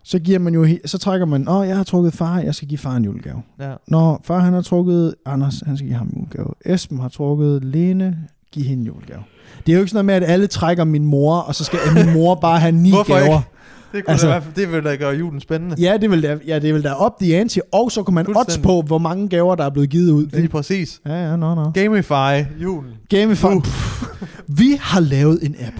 [0.07, 2.77] så giver man jo, så trækker man, åh, jeg har trukket far, jeg skal give
[2.77, 3.41] far en julegave.
[3.59, 3.73] ja.
[3.87, 6.53] Når far han har trukket Anders, han skal give ham en julegave.
[6.65, 8.17] Esben har trukket Lene,
[8.51, 9.19] give hende en julegave.
[9.65, 11.79] Det er jo ikke sådan noget med, at alle trækker min mor, og så skal
[11.95, 13.25] min mor bare have ni Hvorfor gaver.
[13.37, 13.49] ikke?
[13.93, 15.75] Det, kunne Altså- da, det vil da gøre julen spændende.
[15.79, 18.27] Ja, det vil da, ja, det vil da op the ante, og så kunne man
[18.37, 20.27] odds på, hvor mange gaver, der er blevet givet ud.
[20.33, 21.01] Lige præcis.
[21.05, 21.71] Ja, ja, no, no.
[21.73, 22.91] Gamify julen.
[23.09, 23.45] Gamify.
[23.63, 24.03] Pff,
[24.47, 25.75] Vi har lavet en app.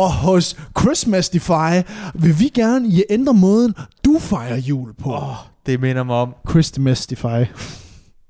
[0.00, 5.12] Og hos Christmastify vil vi gerne I ændre måden, du fejrer jul på.
[5.14, 5.34] Oh,
[5.66, 6.34] det minder mig om.
[6.50, 7.44] Christmastify.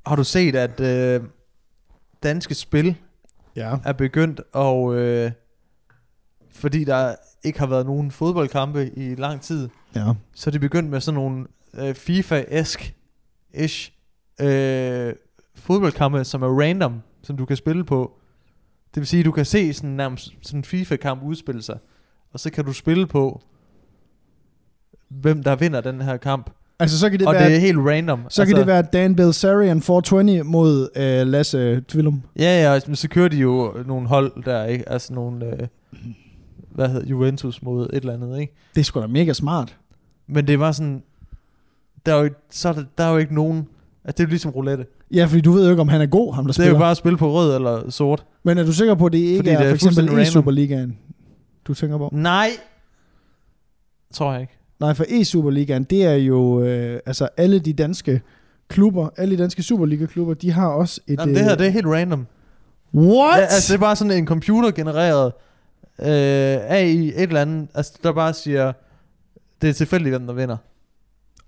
[0.07, 1.21] Har du set, at øh,
[2.23, 2.95] danske spil
[3.57, 3.77] Ja.
[3.85, 5.31] er begyndt, og øh,
[6.51, 10.13] fordi der ikke har været nogen fodboldkampe i lang tid, Ja.
[10.35, 12.95] så er de begyndt med sådan nogle øh, FIFA-esk
[13.55, 13.93] ish
[14.41, 15.13] øh,
[15.55, 18.13] fodboldkampe, som er random, som du kan spille på.
[18.95, 21.79] Det vil sige, at du kan se sådan nærmest sådan en FIFA-kamp udspille sig,
[22.33, 23.43] og så kan du spille på,
[25.09, 26.51] hvem der vinder den her kamp.
[26.79, 27.49] Altså, så kan det og være...
[27.49, 28.21] det er helt random.
[28.29, 32.23] Så kan det være Dan Bilzerian 420 mod øh, Lasse Tvillum.
[32.39, 34.89] Ja, ja, men så kører de jo nogle hold der, ikke?
[34.89, 35.69] Altså nogle, øh,
[36.71, 38.55] hvad hedder Juventus mod et eller andet, ikke?
[38.75, 39.77] Det er sgu da mega smart.
[40.27, 41.03] Men det bare sådan,
[42.07, 43.57] der er jo, ikke- så er der, der er jo ikke nogen,
[44.05, 44.87] altså det er jo ligesom roulette.
[45.15, 46.73] Ja, fordi du ved jo ikke, om han er god, ham der Det er spiller.
[46.73, 48.25] jo bare at spille på rød eller sort.
[48.43, 50.25] Men er du sikker på, at det ikke Fordi er, det er for eksempel i.
[50.25, 50.99] Superligaen,
[51.65, 52.09] du tænker på?
[52.13, 52.49] Nej!
[54.15, 54.53] Tror jeg ikke.
[54.81, 58.21] Nej, for e-Superligaen, det er jo, øh, altså alle de danske
[58.69, 61.19] klubber, alle de danske Superliga-klubber, de har også et...
[61.21, 62.27] Jamen, det her, øh, det er helt random.
[62.95, 63.39] What?
[63.39, 65.33] Ja, altså det er bare sådan en computergenereret
[66.01, 66.07] øh,
[66.77, 68.73] AI, et eller andet, altså der bare siger,
[69.63, 70.57] det er tilfældigt, hvem der vinder.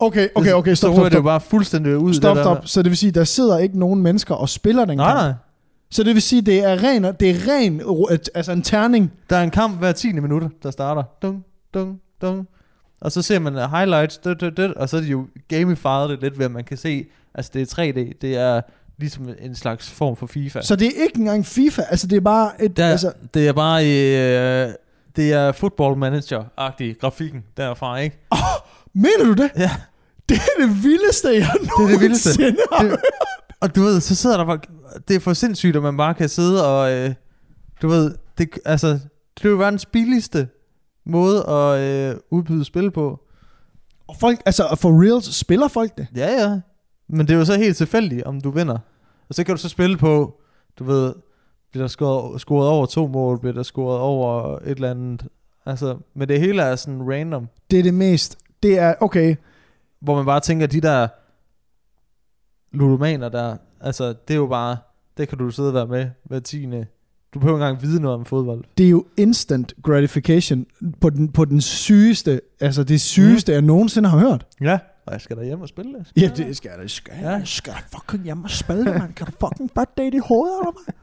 [0.02, 1.24] Okay, okay, okay, så stop, stop, det jo stop.
[1.24, 2.14] bare fuldstændig ud.
[2.14, 2.54] Stop, det der.
[2.54, 2.66] stop.
[2.66, 5.20] Så det vil sige, der sidder ikke nogen mennesker og spiller den Nej, kamp.
[5.20, 5.32] nej.
[5.90, 7.80] Så det vil sige, det er ren, det er ren,
[8.34, 9.12] altså en terning.
[9.30, 10.12] Der er en kamp hver 10.
[10.12, 11.02] minut, der starter.
[11.22, 11.44] Dung,
[11.74, 12.46] dung, dung.
[13.00, 16.08] Og så ser man uh, highlights, dut, dut, dut, og så er de jo gamified
[16.08, 18.60] det lidt ved, at man kan se, altså det er 3D, det er
[18.98, 20.60] ligesom en slags form for FIFA.
[20.62, 23.52] Så det er ikke engang FIFA, altså det er bare et, der, altså, det er
[23.52, 24.68] bare, øh,
[25.16, 28.18] det er football manager-agtig grafikken derfra, ikke?
[28.94, 29.50] mener du det?
[29.56, 29.70] Ja.
[30.34, 32.28] Det er det vildeste, jeg Det er det vildeste.
[32.42, 33.00] nogensinde har Det,
[33.60, 34.58] og du ved, så sidder der bare,
[35.08, 37.14] det er for sindssygt, at man bare kan sidde og, øh,
[37.82, 38.88] du ved, det, altså,
[39.38, 40.48] det er jo verdens billigste
[41.06, 43.20] måde at øh, udbyde spil på.
[44.08, 46.06] Og folk, altså for reals, spiller folk det?
[46.16, 46.60] Ja, ja.
[47.08, 48.78] Men det er jo så helt tilfældigt, om du vinder.
[49.28, 50.40] Og så kan du så spille på,
[50.78, 51.14] du ved,
[51.70, 55.26] bliver der scoret, scoret over to mål, bliver der scoret over et eller andet.
[55.66, 59.36] Altså, men det hele er sådan random, Det er det mest, det er, okay,
[60.02, 61.08] hvor man bare tænker, de der
[62.76, 64.76] ludomaner der, altså, det er jo bare,
[65.16, 66.86] det kan du sidde og være med hver tiende.
[67.34, 68.64] Du behøver ikke engang vide noget om fodbold.
[68.78, 70.66] det er jo instant gratification
[71.00, 73.54] på den, på den sygeste, altså det sygeste, mm.
[73.54, 74.46] jeg nogensinde har hørt.
[74.60, 74.78] Ja.
[75.06, 76.22] Og jeg skal da hjem og spille det.
[76.22, 77.30] Ja, det skal jeg da, skal Ja.
[77.30, 79.12] jeg, skal jeg fucking hjem og spille det, man.
[79.12, 80.94] Kan du fucking bare date i hovedet, eller hvad?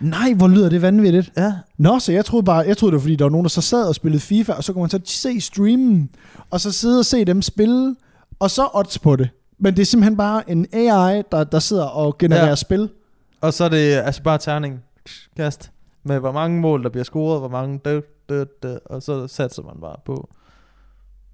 [0.10, 1.32] Nej, hvor lyder det vanvittigt.
[1.36, 1.52] Ja.
[1.78, 3.60] Nå, så jeg troede bare, jeg troede det var fordi, der var nogen, der så
[3.60, 6.10] sad og spillede FIFA, og så kunne man så se streamen,
[6.50, 7.96] og så sidde og se dem spille,
[8.40, 9.28] og så odds på det.
[9.58, 12.54] Men det er simpelthen bare en AI, der, der sidder og genererer ja.
[12.54, 12.88] Spil.
[13.40, 14.80] Og så er det altså bare terning
[15.36, 15.70] kast
[16.04, 19.62] med hvor mange mål der bliver scoret, hvor mange død, død, død, og så satser
[19.62, 20.28] man bare på.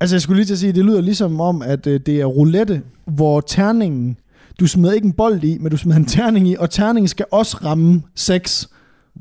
[0.00, 2.24] Altså, jeg skulle lige til at sige, det lyder ligesom om, at øh, det er
[2.24, 4.18] roulette, hvor terningen,
[4.60, 7.26] du smider ikke en bold i, men du smider en terning i, og terningen skal
[7.30, 8.68] også ramme 6.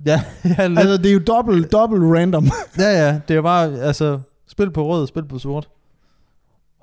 [0.06, 0.22] Ja,
[0.58, 0.80] ja, lidt.
[0.80, 2.46] Altså, det er jo dobbelt, dobbelt random.
[2.78, 5.70] ja, ja, det er jo bare, altså, spil på rød, spil på sort.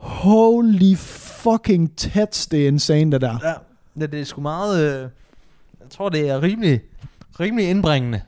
[0.03, 3.39] Holy fucking tats, det er insane, det der.
[4.01, 5.01] Ja, det er sgu meget, øh,
[5.81, 6.81] jeg tror det er rimelig,
[7.41, 8.21] rimelig indbringende.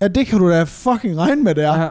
[0.00, 1.82] Ja, det kan du da fucking regne med, det er.
[1.82, 1.88] Ja.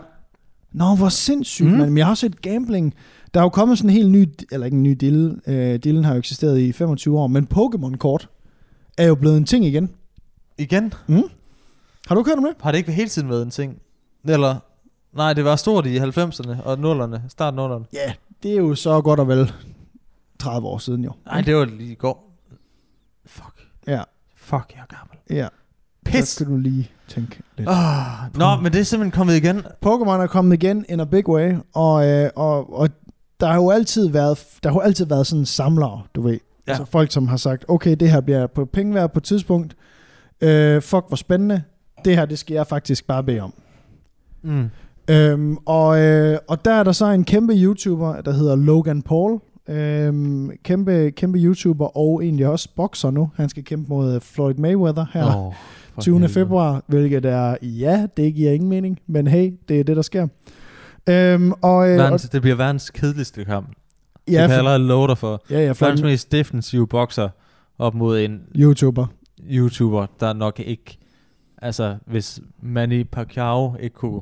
[0.72, 1.72] Nå, hvor sindssygt, mm.
[1.74, 1.80] Mm.
[1.80, 1.90] man.
[1.90, 2.94] Men jeg har også set gambling.
[3.34, 6.04] Der er jo kommet sådan en helt ny, eller ikke en ny deal, øh, dealen
[6.04, 8.30] har jo eksisteret i 25 år, men Pokémon-kort
[8.98, 9.90] er jo blevet en ting igen.
[10.58, 10.94] Igen,
[12.08, 12.54] Har du ikke hørt om det?
[12.62, 13.82] har det ikke hele tiden været en ting?
[14.28, 14.56] Eller,
[15.14, 17.86] nej, det var stort i 90'erne og 0'erne, start 0'erne.
[17.94, 19.54] Ja, det er jo så godt og vel
[20.40, 21.12] 30 år siden jo.
[21.26, 22.36] Nej, det var lige i går.
[23.26, 23.68] Fuck.
[23.88, 24.04] Ja,
[24.36, 25.18] Fuck, jeg er gammel.
[25.30, 25.48] ja.
[26.06, 26.28] Pis!
[26.28, 27.70] Så skal du lige tænke lidt.
[27.70, 27.76] Oh,
[28.40, 29.58] nå, men det er simpelthen kommet igen.
[29.86, 32.90] Pokémon er kommet igen in a big way, og, øh, og, og
[33.40, 36.32] der har jo altid været, der har jo altid været sådan samlere, du ved.
[36.32, 36.38] Ja.
[36.68, 36.72] Ja.
[36.72, 39.76] Altså folk, som har sagt, okay, det her bliver på penge værd på et tidspunkt.
[40.42, 41.64] Øh, fuck, hvor spændende.
[42.06, 43.54] Det her, det skal jeg faktisk bare bede om.
[44.42, 44.70] Mm.
[45.10, 49.40] Øhm, og, øh, og der er der så en kæmpe YouTuber, der hedder Logan Paul.
[49.70, 53.32] Øhm, kæmpe, kæmpe YouTuber og egentlig også bokser nu.
[53.36, 55.36] Han skal kæmpe mod Floyd Mayweather her.
[55.36, 55.54] Oh,
[56.00, 56.30] 20.
[56.30, 60.28] februar, hvilket er, ja, det giver ingen mening, men hey, det er det, der sker.
[61.10, 63.68] Øhm, og, øh, og, Verdens, det bliver verdens kedeligste kamp.
[64.28, 65.44] Ja, det kan jeg allerede love dig for.
[65.50, 67.30] ja, ja, for Verdens mest defensive bokser
[67.80, 69.06] op mod en YouTuber.
[69.52, 71.00] YouTuber, der nok ikke
[71.62, 74.22] Altså, hvis Manny Pacquiao ikke kunne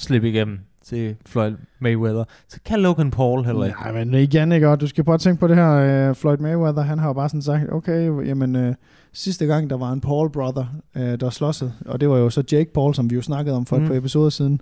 [0.00, 3.78] slippe igennem til Floyd Mayweather, så kan Logan Paul heller ikke.
[3.80, 4.68] Nej, men igen, ikke?
[4.68, 7.28] Og du skal bare tænke på det her, uh, Floyd Mayweather, han har jo bare
[7.28, 8.74] sådan sagt, okay, jamen, uh,
[9.12, 10.64] sidste gang, der var en Paul-brother,
[10.96, 13.66] uh, der slåsede, og det var jo så Jake Paul, som vi jo snakkede om
[13.66, 13.82] for mm.
[13.82, 14.60] et par episoder siden,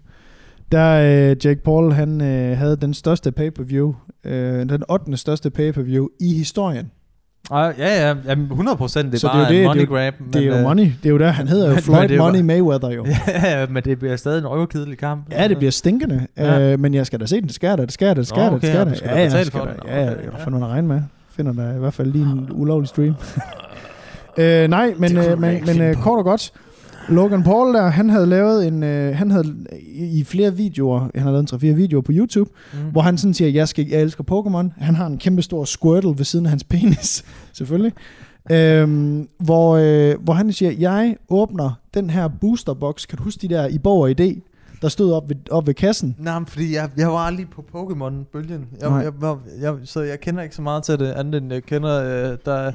[0.73, 5.17] der uh, Jake Paul, han uh, havde den største pay-per-view, uh, den 8.
[5.17, 6.91] største pay-per-view i historien.
[7.51, 9.07] Ah, ja, ja, jamen 100 procent.
[9.07, 10.15] Det er Så bare det er jo en det, money det grab.
[10.33, 12.35] Det er jo øh, money, det er jo der, han hedder jo Floyd det Money
[12.35, 13.07] bare- Mayweather jo.
[13.29, 15.27] Ja, men det bliver stadig en røvkedelig kamp.
[15.33, 16.55] Ja, det bliver stinkende, Ja.
[16.61, 16.73] ja.
[16.73, 18.21] øh, men jeg skal da se den, det skal jeg da, det skal jeg da,
[18.21, 19.11] det skal jeg da, det okay, skal jeg da.
[19.11, 19.67] Ja, da ja, betale skal da.
[19.67, 20.45] Ja, ja, Okay, jeg ja.
[20.45, 21.03] får nogen at regne med.
[21.31, 23.15] Finder der i hvert fald lige en ulovlig stream.
[24.39, 26.53] øh, nej, men, Det øh, men, men øh, kort og godt.
[27.09, 29.55] Logan Paul der, han havde lavet en, øh, han havde
[29.97, 32.79] i, flere videoer, han har lavet en 3-4 videoer på YouTube, Mm.
[32.93, 34.85] hvor han sådan siger, jeg, skal, jeg elsker Pokémon.
[34.85, 37.25] Han har en kæmpe stor Squirtle ved siden af hans penis,
[37.59, 37.93] selvfølgelig.
[38.51, 43.07] Øhm, hvor, øh, hvor han siger, jeg åbner den her boosterbox.
[43.07, 44.41] Kan du huske de der i Borg idé,
[44.83, 46.17] der stod op ved, op ved kassen?
[46.19, 48.67] Nej, men fordi jeg, jeg var aldrig på Pokémon-bølgen.
[48.81, 51.63] Jeg, jeg, var- jeg, så jeg kender ikke så meget til det, andet end jeg
[51.63, 52.73] kender, øh, der er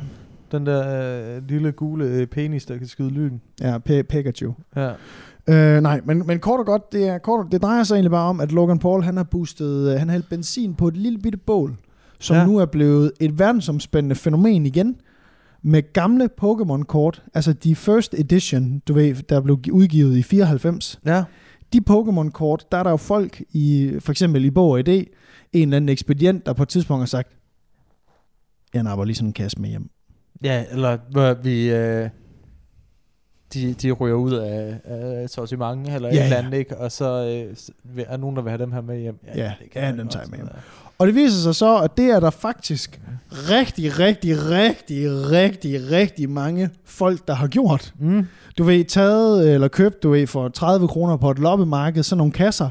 [0.53, 3.37] den der øh, lille gule øh, penis, der kan skyde lyn.
[3.61, 3.77] Ja,
[4.09, 4.53] Pikachu.
[4.75, 4.91] Ja.
[5.49, 8.29] Øh, nej, men, men kort og godt, det, er, kort, det drejer sig egentlig bare
[8.29, 11.19] om, at Logan Paul, han har boostet, øh, han har hældt benzin på et lille
[11.19, 11.75] bitte bål,
[12.19, 12.45] som Ja.
[12.45, 14.95] nu er blevet et verdensomspændende fænomen igen,
[15.61, 20.99] med gamle Pokémon-kort, altså de first edition, du ved, der blev gi- udgivet i 94.
[21.05, 21.23] Ja.
[21.73, 25.13] De Pokémon-kort, der er der jo folk i, for eksempel i Bog og Idé, en
[25.53, 27.29] eller anden ekspedient, der på et tidspunkt har sagt,
[28.73, 29.89] jeg napper lige sådan en kasse med hjem.
[30.43, 31.71] Ja, eller hvor vi...
[31.71, 32.09] Øh,
[33.53, 36.43] de, de ryger ud af, af sortiment eller Ja, et eller ja.
[36.45, 36.77] andet, ikke?
[36.77, 37.05] Og så
[37.95, 39.19] øh, er nogen, der vil have dem her med hjem.
[39.35, 40.47] Ja, ja, man dem tager med hjem.
[40.47, 40.55] der.
[40.99, 46.29] Og det viser sig så, at det er der faktisk rigtig, rigtig, rigtig, rigtig, rigtig
[46.29, 47.93] mange folk, der har gjort.
[47.99, 48.25] Mm.
[48.57, 52.33] Du ved, taget eller købt, du ved, for 30 kroner på et loppemarked, sådan nogle
[52.33, 52.69] kasser.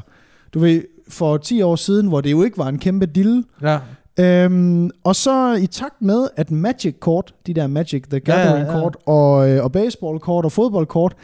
[0.53, 3.43] Du ved, for 10 år siden, hvor det jo ikke var en kæmpe dille.
[3.61, 3.79] Ja.
[4.19, 8.45] Øhm, og så i takt med, at Magic-kort, de der Magic the Ja, ja, ja.
[8.47, 11.15] Gathering-kort, og, øh, og baseball-kort og fodboldkort,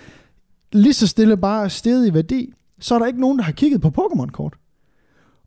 [0.72, 3.82] lige så stille bare steget i værdi, så er der ikke nogen, der har kigget
[3.82, 4.54] på Pokémon-kort.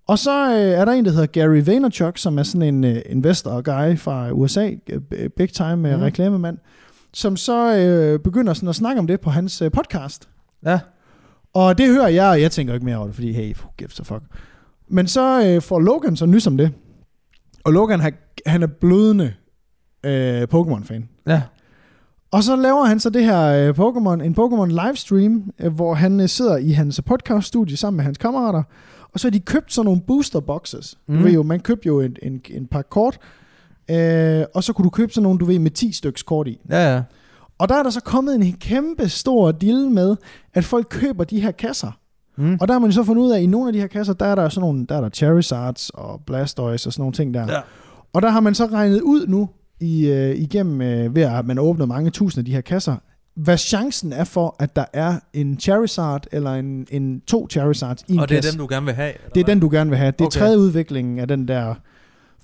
[0.06, 3.02] Og så øh, er der en, der hedder Gary Vaynerchuk, som er sådan en øh,
[3.06, 6.58] investor-guy fra USA, øh, big time øh, reklamemand,
[7.12, 10.28] som så øh, begynder sådan at snakke om det på hans øh, podcast.
[10.64, 10.80] Ja.
[11.54, 14.00] Og det hører jeg, og jeg tænker ikke mere over det, fordi hey, who gives
[14.00, 14.22] a fuck.
[14.88, 16.70] Men så øh, får Logan så nys om det.
[17.64, 18.14] Og Logan, han,
[18.46, 19.34] han er blødende
[20.04, 21.08] øh, Pokémon-fan.
[21.26, 21.42] Ja.
[22.30, 26.20] Og så laver han så det her øh, Pokémon, en Pokémon livestream, øh, hvor han
[26.20, 28.62] øh, sidder i hans podcast-studie sammen med hans kammerater,
[29.12, 30.98] og så har de købt sådan nogle booster boxes.
[31.06, 31.16] Mm.
[31.16, 33.18] Du ved jo, man købte jo en, en, en par kort,
[33.90, 36.60] øh, og så kunne du købe sådan nogle, du ved, med 10 stykker kort i.
[36.70, 37.02] Ja, ja.
[37.58, 40.16] Og der er der så kommet en kæmpe stor deal med,
[40.54, 41.98] at folk køber de her kasser.
[42.36, 42.56] Mm.
[42.60, 43.86] Og der har man jo så fundet ud af, at i nogle af de her
[43.86, 47.12] kasser, der er der sådan nogle, der er der Charizards og Blastoise og sådan nogle
[47.12, 47.52] ting der.
[47.52, 47.60] Ja.
[48.12, 49.48] Og der har man så regnet ud nu,
[49.80, 52.96] i, øh, igennem øh, ved at man åbner mange tusind af de her kasser,
[53.34, 58.12] hvad chancen er for, at der er en Charizard eller en, en to Charizards i
[58.12, 58.52] en Og det er kasse.
[58.52, 59.12] dem, du gerne vil have?
[59.34, 59.54] det er hvad?
[59.54, 60.10] den, du gerne vil have.
[60.12, 60.38] Det er Okay.
[60.40, 61.74] tredje udviklingen af den der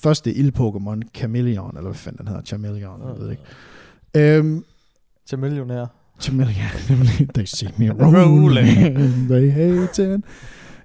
[0.03, 3.43] første ild-Pokémon, Chameleon, eller hvad fanden den hedder, Chameleon, jeg ved ikke.
[4.17, 4.65] Øhm,
[5.29, 5.87] Til millionær.
[6.21, 7.29] Chameleon.
[7.35, 8.45] They see me Rolling.
[8.45, 9.29] rolling.
[9.31, 10.25] They hate it.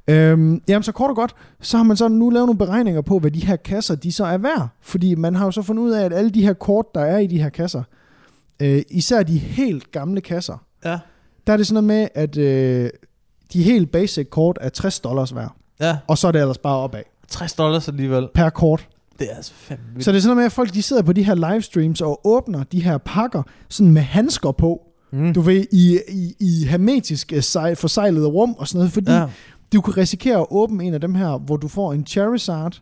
[0.08, 3.20] Øhm, jamen så kort og godt, så har man så nu lavet nogle beregninger på,
[3.20, 4.68] hvad de her kasser, de så er værd.
[4.82, 7.18] Fordi man har jo så fundet ud af, at alle de her kort, der er
[7.18, 7.84] i de her kasser,
[8.62, 11.00] øh, især de helt gamle kasser, Ja.
[11.48, 12.90] der er det sådan noget med, at øh,
[13.54, 15.56] de helt basic kort er 60 dollars værd.
[15.80, 15.98] Ja.
[16.08, 18.28] Og så er det ellers bare opad 60 dollars alligevel.
[18.34, 18.88] per kort.
[19.20, 20.06] Det er altså fandme vildt.
[20.06, 22.22] Så det er sådan noget med, at folk de sidder på de her livestreams og
[22.28, 24.82] åbner de her pakker sådan med handsker på.
[25.14, 25.34] Mm.
[25.34, 29.26] Du ved, i, i, i hermetisk øh, sej- forsejlede rum og sådan noget, fordi Ja.
[29.74, 32.82] du kan risikere at åbne en af dem her, hvor du får en Charizard,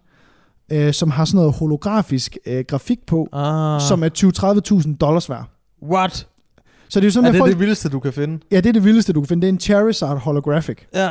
[0.72, 3.82] øh, som har sådan noget holografisk øh, grafik på, Ah.
[3.82, 4.10] som er
[4.90, 5.46] 20-30.000 dollars værd.
[5.92, 6.28] What?
[6.90, 7.52] Så det er jo sådan, Er det folk...
[7.52, 8.40] det vildeste, du kan finde?
[8.52, 9.42] Ja, det er det vildeste, du kan finde.
[9.42, 10.78] Det er en Charizard holographic.
[10.96, 11.10] Ja.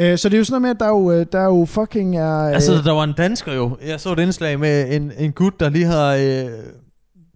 [0.00, 1.44] Øh, så det er jo sådan noget med, at der er jo, øh, der er
[1.44, 2.38] jo fucking er...
[2.42, 3.76] Øh, Altså, der var en dansker jo.
[3.86, 6.14] Jeg så et indslag med en, en gut, der lige har...
[6.14, 6.48] Øh,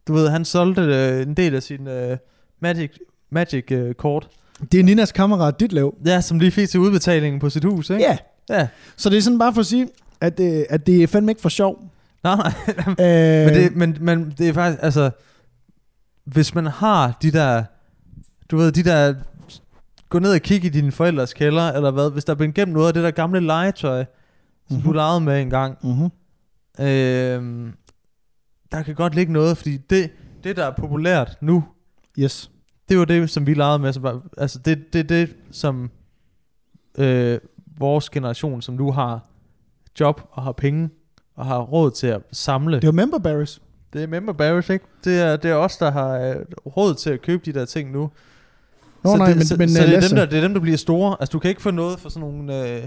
[0.08, 2.16] du ved, han solgte øh, en del af sin øh,
[2.62, 2.90] Magic,
[3.30, 4.28] Magic øh, kort.
[4.72, 5.94] det er Ninas kammerat Ditlev.
[6.06, 8.02] Ja, som lige fik til udbetalingen på sit hus, ikke?
[8.02, 8.18] Ja.
[8.50, 8.68] Ja.
[8.96, 9.88] Så det er sådan bare for at sige,
[10.20, 11.90] at, øh, at det er fandme ikke for sjov.
[12.24, 12.52] Nej, nej.
[12.88, 15.10] Øh, men, det, men, men det er faktisk, altså...
[16.24, 17.64] Hvis man har de der...
[18.50, 19.14] Du ved, de der...
[20.08, 22.72] Gå ned og kigge i dine forældres kælder, eller hvad, hvis der er blevet gemt
[22.72, 24.04] noget af det der gamle legetøj,
[24.68, 24.84] som Mhm.
[24.86, 26.10] du legede med engang, Mm-hmm.
[26.86, 27.72] Øhm,
[28.72, 30.10] der kan godt ligge noget, fordi det,
[30.44, 31.64] det der er populært nu,
[32.18, 32.50] Yes.
[32.90, 33.92] Det var det, som vi legede med.
[33.92, 35.90] Som var, altså, det, det, det, som
[36.98, 37.38] øh,
[37.78, 39.20] vores generation, som nu har
[40.00, 40.90] job og har penge
[41.36, 42.76] og har råd til at samle.
[42.76, 43.62] Det var member berries.
[43.92, 44.84] Det er member berries, ikke?
[45.04, 46.36] Det er, det er os, der har øh,
[46.76, 48.10] råd til at købe de der ting nu.
[49.04, 50.42] Nå så nej, det, men, så, men så øh, det, er dem, der, det er
[50.42, 51.16] dem, der bliver store.
[51.20, 52.86] Altså, du kan ikke få noget for sådan nogle øh,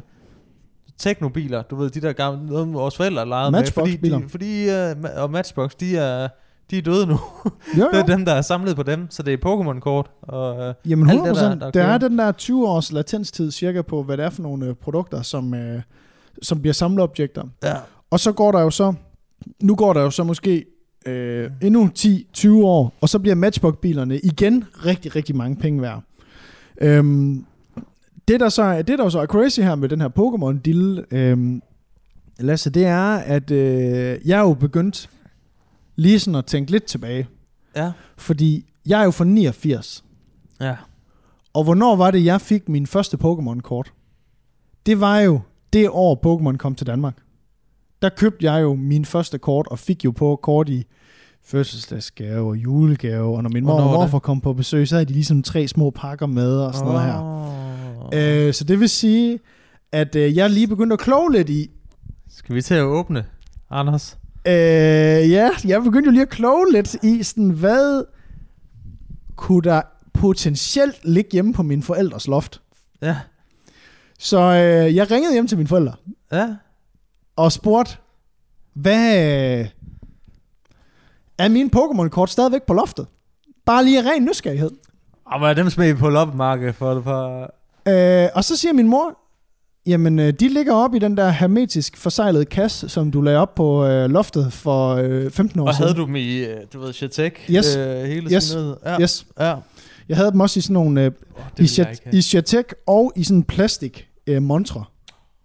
[0.98, 1.62] teknobiler.
[1.62, 3.66] Du ved, de der gamle, noget vores forældre legede med.
[3.66, 6.28] Fordi, de, fordi ma- og Matchbox, de er,
[6.72, 7.14] de er døde nu.
[7.14, 7.50] jo,
[7.92, 8.04] det er jo.
[8.18, 9.08] dem, der er samlet på dem.
[9.10, 10.12] Så det er Pokémon-kort.
[10.22, 11.26] Og, øh, Jamen alt 100%.
[11.28, 14.30] det, der- der, der er den der 20 års latenstid cirka på, hvad det er
[14.30, 15.82] for nogle øh, produkter, som, øh,
[16.42, 17.44] som bliver samleobjekter.
[17.64, 17.74] ja.
[18.12, 18.94] Og så går der jo så,
[19.62, 20.66] nu går der jo så måske
[21.06, 26.02] øh, endnu 10-20 år, og så bliver Matchbox-bilerne igen rigtig, rigtig mange penge værd.
[26.82, 27.46] Øhm,
[28.28, 31.04] det, der så, er- det, der jo så er crazy her med den her Pokémon-dille,
[31.12, 31.62] øhm,
[32.40, 35.10] Lasse, det er, at øh, jeg er jo begyndt
[35.96, 37.28] lige sådan at tænke lidt tilbage.
[37.76, 37.92] Ja.
[38.18, 40.04] Fordi jeg er jo fra 89.
[40.62, 40.76] Ja.
[41.54, 43.94] Og hvornår var det, jeg fik min første Pokémon-kort?
[44.86, 45.42] Det var jo
[45.74, 47.18] det år, Pokémon kom til Danmark.
[48.02, 50.86] Der købte jeg jo min første kort, og fik jo på kort i
[51.44, 53.36] fødselsdagsgave og julegave.
[53.36, 55.90] Og når min mor og morfar kom på besøg, så havde de ligesom tre små
[55.90, 58.48] pakker med og sådan noget her.
[58.48, 59.40] Øh, så det vil sige,
[59.92, 61.70] at øh, jeg lige begyndt at kloge lidt i.
[62.30, 63.26] Skal vi til at åbne,
[63.70, 64.18] Anders?
[64.48, 68.04] Øh, ja, jeg begyndte jo lige at kloge lidt i, sådan, hvad
[69.36, 69.82] kunne der
[70.14, 72.62] potentielt ligge hjemme på min forældres loft.
[73.02, 73.18] Ja.
[74.20, 75.94] Så øh, jeg ringede hjem til mine forældre
[76.32, 76.56] Ja.
[77.36, 77.98] og spurgte,
[78.74, 79.66] hvad
[81.38, 83.08] er mine Pokémon-kort stadigvæk på loftet?
[83.66, 84.72] Bare lige af ren nysgerrighed.
[85.26, 87.54] Og hvad er dem smed I på loppemarkedet for det par...
[87.88, 89.20] Øh, og så siger min mor,
[89.86, 93.56] jamen øh, de ligger op i den der hermetisk forsejlede kasse, som du lagde op
[93.56, 95.88] på øh, loftet for øh, 15 år Og siden.
[95.88, 97.46] havde du dem i, øh, du ved, Chatek?
[97.50, 97.76] Yes.
[97.76, 98.58] Øh, hele Yes.
[98.86, 99.02] Ja.
[99.02, 99.26] Yes.
[99.40, 99.56] Ja.
[100.10, 103.24] Jeg havde dem også i sådan nogle øh, Oh, i, chat, i Chatek og i
[103.24, 104.84] sådan en plastik øh, montre.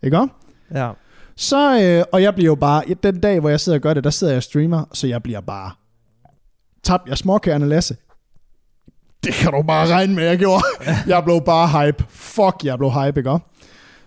[0.03, 0.33] Ikke også?
[0.75, 0.91] Ja.
[1.37, 4.05] Så, øh, og jeg bliver jo bare, den dag, hvor jeg sidder og gør det,
[4.05, 5.71] der sidder jeg og streamer, så jeg bliver bare,
[6.83, 7.97] tab jeg småkærne Lasse.
[9.25, 10.63] Det kan du bare regne med, jeg gjorde.
[11.07, 12.05] jeg blev bare hype.
[12.09, 13.45] Fuck, jeg blev hype, ikke også?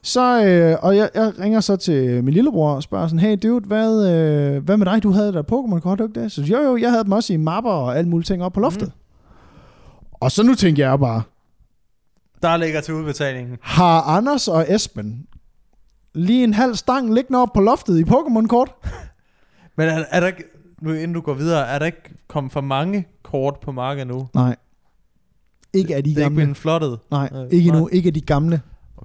[0.04, 3.68] Så, øh, og jeg, jeg ringer så til min lillebror og spørger sådan, hey dude,
[3.68, 5.04] hvad, øh, hvad med dig?
[5.04, 6.32] Du havde der Pokémon-kort, du ikke det?
[6.32, 8.60] Så jo, jo, jeg havde dem også i mapper og alle mulige ting op på
[8.60, 8.88] loftet.
[8.88, 10.12] Mm.
[10.14, 11.22] Og så nu tænker jeg bare,
[12.42, 13.58] Der ligger til udbetalingen.
[13.62, 15.28] har Anders og Esben
[16.14, 18.72] lige en halv stang liggende op på loftet i Pokémon-kort?
[19.78, 20.44] Men er, er der ikke,
[20.82, 24.28] nu inden du går videre, er der ikke kommet for mange kort på markedet nu?
[24.34, 24.56] Nej.
[25.74, 26.36] Ikke af de Det er ikke gamle.
[26.36, 27.00] blevet flottet?
[27.12, 27.76] Nej, Øh, ikke nej.
[27.78, 27.90] endnu.
[27.92, 28.62] Ikke af de gamle.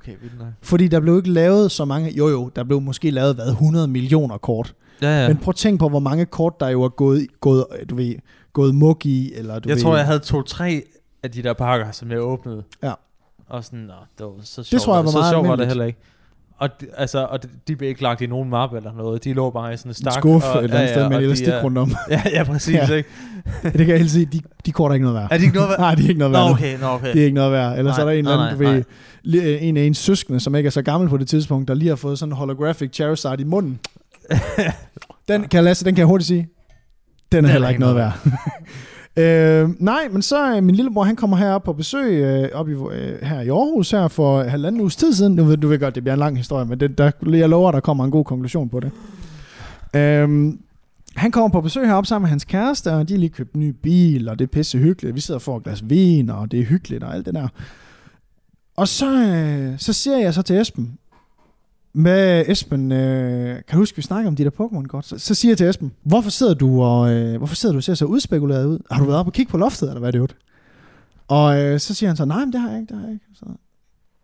[0.07, 0.49] Okay, vildt nok.
[0.63, 2.11] Fordi der blev ikke lavet så mange...
[2.11, 4.75] Jo jo, der blev måske lavet, hvad, 100 millioner kort.
[5.03, 5.29] Ja, Ja.
[5.29, 8.15] Men prøv at tænke på, hvor mange kort, der jo er gået, gået, du ved,
[8.53, 9.83] gået mug i, eller du jeg ved...
[9.83, 10.83] tror, jeg havde to-tre
[11.23, 12.63] af de der pakker, som jeg åbnede.
[12.83, 12.93] Ja.
[13.49, 14.83] Og sådan, nå, det var så sjovt.
[14.83, 15.99] tror jeg var så meget sjovt var det heller ikke.
[16.59, 19.25] Og, de, altså, og de, de blev ikke lagt i nogen map eller noget.
[19.25, 20.13] De lå bare i sådan en En stak.
[20.13, 21.95] skuffe og, eller andet sted med og en de elastik er- rundt om.
[22.11, 22.87] Ja, ja, præcis, Ja.
[22.89, 22.95] ja.
[22.95, 23.09] ikke?
[23.63, 25.29] det kan jeg helt sige, de, de kort er ikke noget værd.
[25.33, 25.79] Er de ikke noget værd?
[25.87, 26.49] Nej, de er ikke noget Nå, værd.
[26.49, 26.53] nu.
[26.55, 27.13] okay, nå, okay.
[27.13, 27.79] Det er ikke noget værd.
[27.79, 28.85] Ellers Nej, er der en eller anden, nej, ved,
[29.59, 31.89] li- en af ens søskende, som ikke er så gammel på det tidspunkt, der lige
[31.89, 33.79] har fået sådan en holographic Charizard i munden.
[35.29, 36.49] Den kan jeg, Lasse, den kan jeg hurtigt sige.
[37.33, 38.13] Den er heller ikke noget værd
[39.17, 42.73] øh, nej, men så øh, min lillebror, han kommer herop på besøg øh, op i,
[42.73, 45.35] øh, her i Aarhus her for halvanden uges tid siden.
[45.35, 47.73] Nu ved, du ved godt, det bliver en lang historie, men det, der, jeg lover,
[47.73, 48.91] der kommer en god konklusion på det.
[49.95, 50.53] Øh,
[51.17, 53.61] han kommer på besøg heroppe sammen med hans kæreste, og de har lige købt en
[53.61, 55.15] ny bil, og det er pisse hyggeligt.
[55.15, 57.49] Vi sidder og får et glas vin, og det er hyggeligt og alt det der.
[58.77, 60.99] Og så, øh, så siger jeg så til Esben,
[61.97, 65.07] med Esben, øh, kan du huske, vi snakker om de der Pokémon-kort?
[65.07, 67.83] Så, så siger jeg til Esben, hvorfor sidder du og, øh, hvorfor sidder du og
[67.83, 68.79] ser så udspekuleret ud?
[68.91, 70.37] Har du været oppe og kigge på loftet, eller hvad er det?
[71.29, 73.15] Og øh, så siger han så, nej, men det har jeg ikke, det har jeg
[73.15, 73.27] ikke.
[73.35, 73.47] Så,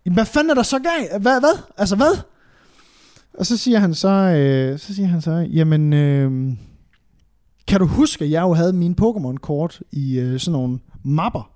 [0.05, 1.23] Jamen, hvad fanden er der så galt?
[1.23, 1.63] Hvad, hvad?
[1.79, 2.19] Altså, hvad?
[3.39, 6.53] Og så siger han så, øh, så siger han så, jamen, øh,
[7.67, 11.52] kan du huske, at jeg jo havde mine Pokémon-kort i øh, sådan nogle mapper?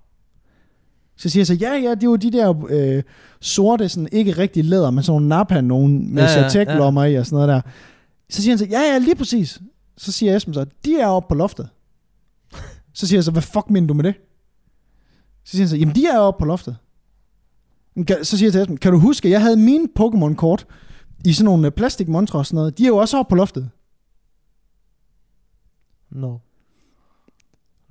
[1.16, 3.02] Så siger jeg så, ja, ja, det var de der øh,
[3.40, 7.14] sorte, sådan ikke rigtig læder, men sådan nogle nappa, nogen med Ja, ja, ja, i
[7.14, 7.60] og sådan noget der.
[8.30, 9.60] Så siger han så, ja, ja, lige præcis.
[9.96, 11.68] Så siger Esben så, de er oppe på loftet.
[12.92, 14.14] Så siger jeg så, hvad fuck mener du med det?
[15.44, 16.76] Så siger han så, jamen de er oppe på loftet.
[18.22, 20.66] Så siger jeg til Esben, kan du huske, at jeg havde mine Pokémon-kort
[21.24, 22.78] i sådan nogle øh, plastikmontre og sådan noget.
[22.78, 23.70] De er jo også oppe på loftet.
[26.10, 26.38] No.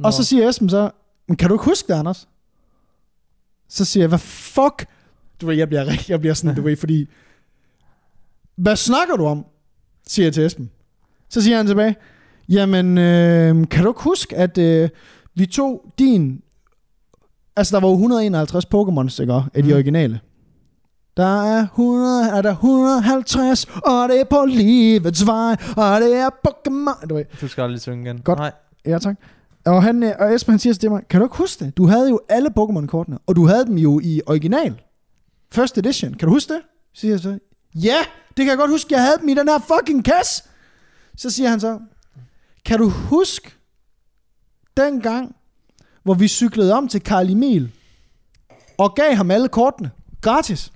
[0.03, 0.91] Og så siger Esben så,
[1.27, 2.27] men kan du ikke huske det, Anders?
[3.69, 4.85] Så siger jeg, hvad fuck?
[5.41, 7.09] Du ved, jeg bliver, jeg bliver sådan, du ved, fordi...
[8.55, 9.45] Hvad snakker du om?
[10.07, 10.71] Siger jeg til Esben.
[11.29, 11.95] Så siger han tilbage,
[12.49, 14.89] jamen, øh, kan du ikke huske, at øh,
[15.35, 16.41] vi tog din
[17.57, 19.33] Altså, der var jo 151 Pokémons, ikke?
[19.33, 19.73] Af de Mm.
[19.73, 20.19] originale.
[21.17, 26.29] Der er 100, er der 150, og det er på livets vej, og det er
[26.47, 27.07] Pokémon.
[27.07, 28.21] Du ved, Du skal aldrig synge igen.
[28.21, 28.39] Godt.
[28.39, 28.51] Nej.
[28.85, 29.15] ja tak.
[29.65, 31.77] Og, han, øh, og Esben han siger til mig, kan du ikke huske det?
[31.77, 34.81] Du havde jo alle Pokémon-kortene, og du havde dem jo i original.
[35.51, 36.13] First edition.
[36.13, 36.61] Kan du huske det?
[36.93, 37.39] Så siger jeg så,
[37.75, 37.97] ja,
[38.27, 40.43] det kan jeg godt huske, jeg havde dem i den her fucking kasse.
[41.17, 41.79] Så siger han så,
[42.65, 43.51] kan du huske
[44.77, 45.35] den gang,
[46.03, 47.71] hvor vi cyklede om til Karl Emil,
[48.77, 50.71] og gav ham alle kortene, gratis.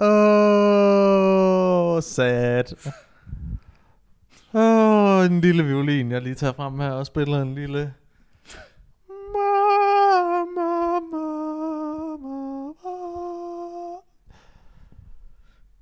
[0.00, 1.53] Åh, oh,
[2.00, 2.64] sad.
[4.54, 7.92] Åh, oh, en lille violin, jeg lige tager frem her og spiller en lille...
[9.08, 11.44] Mama, mama.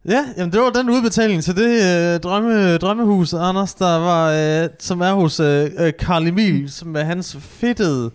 [0.04, 4.68] Ja, jamen det var den udbetaling til det øh, drømme, drømmehus, Anders, der var, øh,
[4.78, 8.10] som er hos øh, øh, Carl Emil, som med hans fedtede,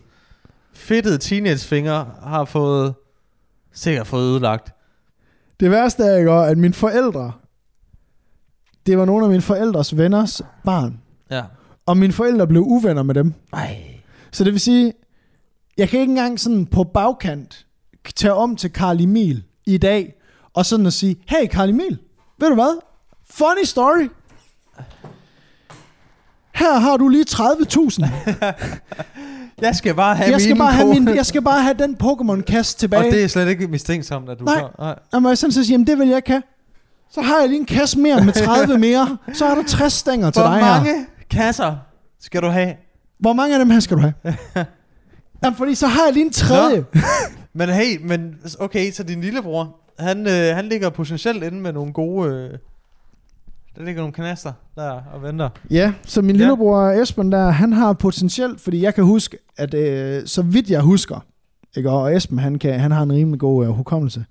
[0.73, 2.93] fedtede teenagefinger har fået,
[3.73, 4.73] sikkert fået ødelagt.
[5.59, 7.31] Det værste er ikke, at mine forældre,
[8.87, 10.99] det var nogle af mine forældres venners barn,
[11.31, 11.43] Ja.
[11.85, 13.33] og mine forældre blev uvenner med dem.
[13.53, 13.77] Ej.
[14.31, 14.93] Så det vil sige,
[15.77, 17.65] jeg kan ikke engang sådan på bagkant
[18.15, 20.13] tage om til Karl Emil i dag,
[20.53, 21.97] og sådan at sige, hey Karl Emil,
[22.39, 22.79] ved du hvad?
[23.29, 24.07] Funny story.
[26.55, 28.07] Her har du lige 30.000.
[29.61, 32.77] Jeg skal bare have Jeg skal, bare have min, jeg skal bare have den Pokémon-kasse
[32.77, 33.05] tilbage.
[33.07, 34.59] Og det er slet ikke mistænksomt, at du Nej.
[34.59, 34.75] får.
[35.11, 35.19] Nej.
[35.19, 36.43] Må jeg sådan så sige, jamen det vil jeg ikke have.
[37.09, 39.17] Så har jeg lige en kasse mere med 30 mere.
[39.33, 40.73] Så har du 60 stænger til Hvor dig her.
[40.75, 41.75] mange kasser
[42.21, 42.73] skal du have?
[43.19, 44.13] Hvor mange af dem her skal du have?
[45.43, 46.85] Jamen, fordi så har jeg lige en tredje.
[47.53, 51.93] Men hey, men okay, så din lillebror, han, øh, han ligger potentielt inde med nogle
[51.93, 52.29] gode...
[52.29, 52.49] Øh,
[53.77, 55.49] der ligger nogle kanaster der og venter.
[55.71, 56.39] Ja, så min Ja.
[56.39, 60.81] lillebror Esben der, han har potentielt, fordi jeg kan huske, at øh, så vidt jeg
[60.81, 61.19] husker,
[61.77, 64.25] ikke, og Esben han, kan, han har en rimelig god øh, hukommelse,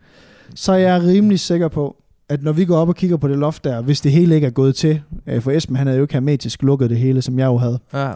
[0.54, 1.96] så er jeg rimelig sikker på,
[2.28, 4.46] at når vi går op og kigger på det loft der, hvis det hele ikke
[4.46, 7.38] er gået til, øh, for Esben han havde jo ikke hermetisk lukket det hele, som
[7.38, 8.12] jeg jo havde, Ja.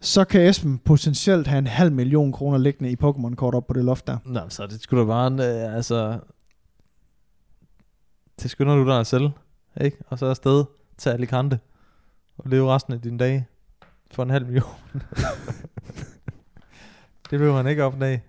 [0.00, 3.84] så kan Esben potentielt have en halv million kroner liggende i Pokémon-kort op på det
[3.84, 4.16] loft der.
[4.24, 6.18] Nå, så det skulle da bare en, øh, altså...
[8.42, 9.30] Det skynder du dig selv,
[9.80, 9.96] ikke?
[10.08, 10.64] Og så afsted
[10.98, 11.58] til Alicante
[12.38, 13.46] og leve resten af dine dage
[14.14, 14.64] for en halv million.
[17.30, 18.22] det vil man ikke opdage.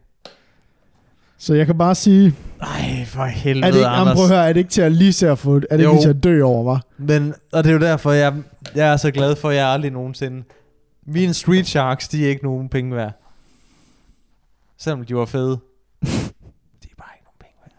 [1.42, 4.16] Så jeg kan bare sige, Ej, for helvede, er det ikke, Anders.
[4.16, 5.92] prøv at høre, er det ikke til at lige til at få, er det Jo.
[5.92, 6.82] ikke til at dø over, var?
[6.98, 8.34] Men, og det er jo derfor, jeg,
[8.76, 10.44] jeg er så glad for, at jeg aldrig nogensinde...
[11.08, 13.12] Mine Street Sharks, de er ikke nogen penge værd.
[14.78, 15.50] Selvom de var fede.
[16.82, 17.72] de er bare ikke nogen penge værd.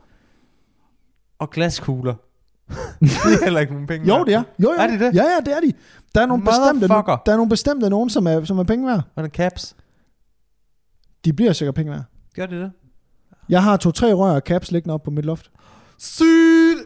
[1.38, 2.14] Og glaskugler.
[3.00, 4.26] de er heller ikke nogen penge Jo, værd.
[4.26, 4.42] det er.
[4.62, 4.76] Jo, jo.
[4.78, 5.14] Er de det?
[5.14, 5.72] Ja, ja, det er de.
[6.14, 9.02] Der er nogle bestemte, der er nogle bestemte nogen, som er, som er penge værd.
[9.16, 9.76] Og caps.
[11.24, 12.04] De bliver sikkert penge værd.
[12.34, 12.72] Gør de det?
[13.50, 15.50] Jeg har to-tre rør af caps liggende op på mit loft.
[15.98, 16.26] Sygt!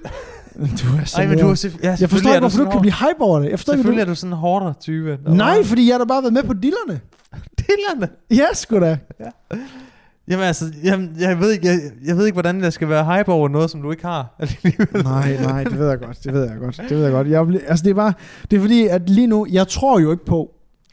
[0.59, 0.61] Du
[1.01, 2.95] er så Ej, men du er ja, Jeg forstår ikke, hvorfor du ikke kan blive...
[2.95, 3.51] hype over det.
[3.51, 5.19] Jeg forstår ikke, Selvfølgelig hvorfor er du sådan en hårder type.
[5.27, 5.35] du...
[5.35, 7.01] Nej, fordi jeg har da bare været med på dillerne.
[7.67, 8.09] Dillerne.
[8.31, 8.99] Ja, sgu da.
[10.29, 13.33] Jamen altså, jamen, jeg, ved ikke, jeg, jeg ved ikke, hvordan jeg skal være hype
[13.33, 14.37] over noget, som du ikke har.
[15.05, 16.25] Nej, nej, det ved jeg godt.
[16.25, 16.77] Det ved jeg godt.
[16.89, 17.29] Det ved jeg godt.
[17.29, 18.13] Jeg, altså, det er bare...
[18.51, 19.47] Det er fordi, at lige nu...
[19.51, 20.51] Jeg tror jo ikke på...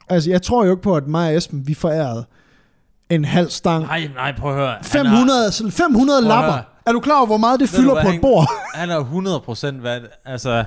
[0.10, 2.26] Altså, jeg tror jo ikke på, at mig og Esben, vi forærede
[3.16, 3.84] en halv stang.
[3.86, 4.74] Nej, nej, prøv at høre.
[4.74, 6.52] Han 500, altså 500 Prøv at lapper.
[6.52, 6.64] høre.
[6.86, 8.48] Er du klar over, hvor meget det Ved fylder hvad, på et bord?
[8.76, 10.66] Han er 100% været, altså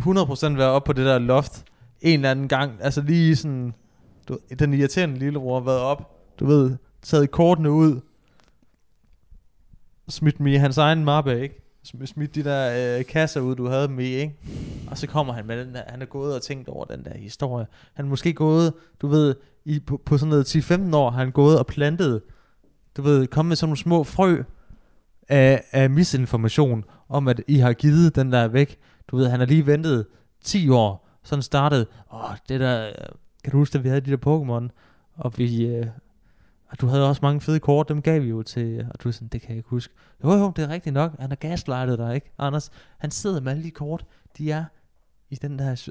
[0.00, 1.64] 100% været op på det der loft
[2.00, 3.74] en eller anden gang, altså lige sådan,
[4.28, 8.00] du, den irriterende lillebror har været op, du ved, taget kortene ud,
[10.08, 11.65] smidt dem i hans egen mappe, ikke?
[11.86, 14.34] Smidt de der øh, kasser ud, du havde dem i, ikke?
[14.90, 17.18] Og så kommer han med den der, han er gået og tænkt over den der
[17.18, 17.66] historie.
[17.94, 18.72] Han er måske gået,
[19.02, 22.22] du ved, i, på, på sådan noget 10-15 år, har han gået og plantet,
[22.96, 24.42] du ved, kommet med sådan nogle små frø,
[25.28, 28.78] af, af misinformation om, at I har givet den der væk.
[29.08, 30.06] Du ved, han har lige ventet
[30.44, 32.94] 10 år, sådan startede, åh, det der, øh,
[33.44, 34.68] kan du huske, at vi havde de der Pokémon,
[35.16, 35.86] og vi, øh,
[36.76, 39.12] og du havde også mange fede kort, dem gav vi jo til, og du er
[39.12, 39.94] sådan, det kan jeg ikke huske.
[40.24, 42.32] Jo, jo, det er rigtigt nok, han har gaslightet dig, ikke?
[42.38, 44.04] Anders, han sidder med alle de kort,
[44.38, 44.64] de er
[45.30, 45.88] i den der,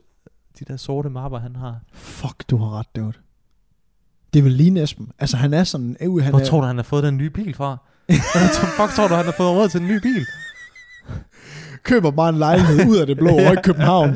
[0.60, 1.80] de der sorte mapper, han har.
[1.94, 3.14] Fuck, du har ret, dude.
[4.34, 5.12] Det er vel lige Esben.
[5.20, 5.98] Altså, han er sådan...
[6.02, 7.78] Øh, han Hvor er, tror du, han har fået den nye bil fra?
[8.06, 10.26] Hvor fuck tror du, han har fået råd til en ny bil?
[11.84, 14.10] køber bare en lejlighed ud af det blå over i København.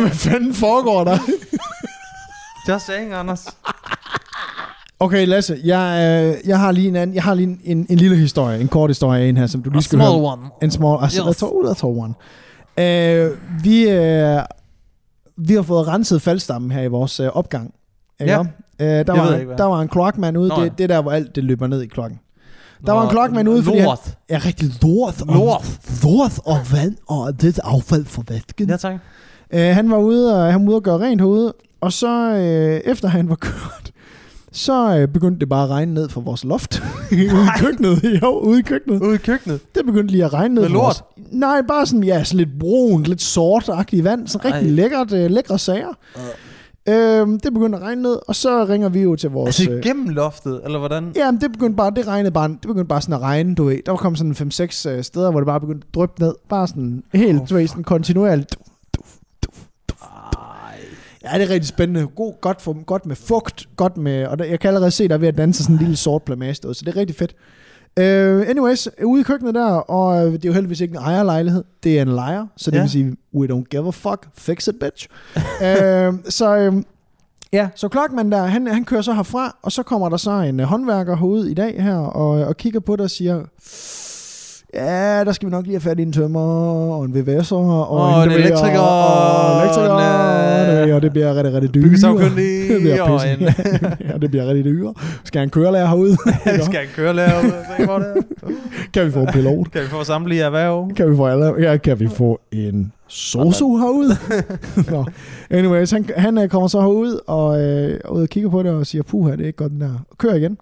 [0.00, 1.18] Hvad fanden foregår der?
[2.68, 3.56] Just saying, Anders.
[5.02, 7.98] Okay, Lasse, jeg, øh, jeg har lige en, anden, jeg har lige en, en, en
[7.98, 10.32] lille historie, en kort historie en her, som du lige A skal small høre.
[10.32, 10.42] one.
[10.62, 11.28] En small, altså, Yes.
[11.28, 11.42] yes.
[11.42, 12.14] that's, all, that's all one.
[12.78, 13.30] Øh,
[13.64, 14.40] vi, øh,
[15.36, 17.74] vi har fået renset faldstammen her i vores øh, opgang.
[18.20, 18.32] Ikke?
[18.32, 18.38] Ja.
[18.40, 19.56] Øh, der, ved var, jeg ikke, hvad.
[19.56, 20.48] der var en kloakmand ude.
[20.48, 20.64] Nå, ja.
[20.64, 22.18] det, det er der, hvor alt det løber ned i klokken.
[22.86, 24.14] Der var en kloakmand ude, fordi han- Lort.
[24.30, 25.22] Ja, rigtig lort.
[25.28, 25.78] Og, Lort.
[26.02, 28.68] Lort og vand og det affald fra vasken.
[28.70, 28.94] Ja, tak.
[29.54, 32.80] Øh, han var ude og, han var ude og gøre rent herude, og så øh,
[32.92, 33.81] efter han var kørt,
[34.52, 36.82] så øh, begyndte det bare at regne ned fra vores loft.
[37.12, 38.02] ude i køkkenet.
[38.22, 39.02] Jo, ude i køkkenet.
[39.02, 39.60] Ude i køkkenet.
[39.74, 40.82] Det begyndte lige at regne ned Med lort?
[40.82, 41.02] vores...
[41.30, 44.28] Nej, bare sådan, ja, sådan lidt brun, lidt sort-agtigt vand.
[44.28, 44.70] Så rigtig Ej.
[44.70, 45.88] lækkert, øh, lækre sager.
[46.88, 49.60] Øh, det begyndte at regne ned, og så ringer vi jo til vores...
[49.60, 51.12] Altså øh, igennem loftet, eller hvordan?
[51.16, 53.78] Jamen, det begyndte bare, det regnede bare, det begyndte bare sådan at regne, du ved.
[53.86, 54.50] Der var kommet sådan
[54.86, 56.34] 5-6 øh, steder, hvor det bare begyndte at dryppe ned.
[56.48, 58.56] Bare sådan helt, Oh, du ved, sådan kontinuerligt.
[61.24, 62.06] Ja, det er rigtig spændende.
[62.06, 65.20] God, godt, for, godt med fugt, godt med, og der, jeg kan allerede se dig
[65.20, 67.34] ved at danse sådan en lille sort plamage derude, så det er rigtig fedt.
[68.00, 71.64] Uh, anyways, ude i køkkenet der, og øh, det er jo heldigvis ikke en ejerlejlighed,
[71.84, 72.82] det er en lejer, så det Ja.
[72.82, 75.08] vil sige, we don't give a fuck, fix it bitch.
[75.36, 76.82] uh, så uh,
[77.52, 80.60] ja, så klokkmanden der, han, han kører så herfra, og så kommer der så en
[80.60, 83.42] uh, håndværker herude i dag her, og, og kigger på det og siger,
[84.74, 86.40] ja, der skal vi nok lige have fat i en tømmer,
[86.92, 91.02] og en VVS'er, og, Og en ved, elektriker, og, og, elektriker, og en, og, og
[91.02, 91.84] det bliver rigtig, rigtig dyrt.
[91.84, 93.40] Byggesagkyndig, det bliver og en...
[94.10, 94.96] ja, det bliver rigtig dyrt.
[95.24, 96.16] Skal han køre lærer herude?
[96.64, 97.50] skal jeg køre lærer ud?
[97.78, 98.52] Se, hvor det er.
[98.92, 99.70] kan vi få en pilot?
[99.70, 100.90] Kan vi få samtlige erhverv?
[100.96, 101.54] Kan vi få alle?
[101.58, 104.16] Ja, kan vi få en sosu herude?
[104.90, 105.04] Nå.
[105.50, 108.70] Anyways, han, han øh, kommer så herud og, øh, og ud og kigger på det
[108.70, 110.04] og siger, puha, det er ikke godt den der.
[110.10, 110.58] Og kører igen.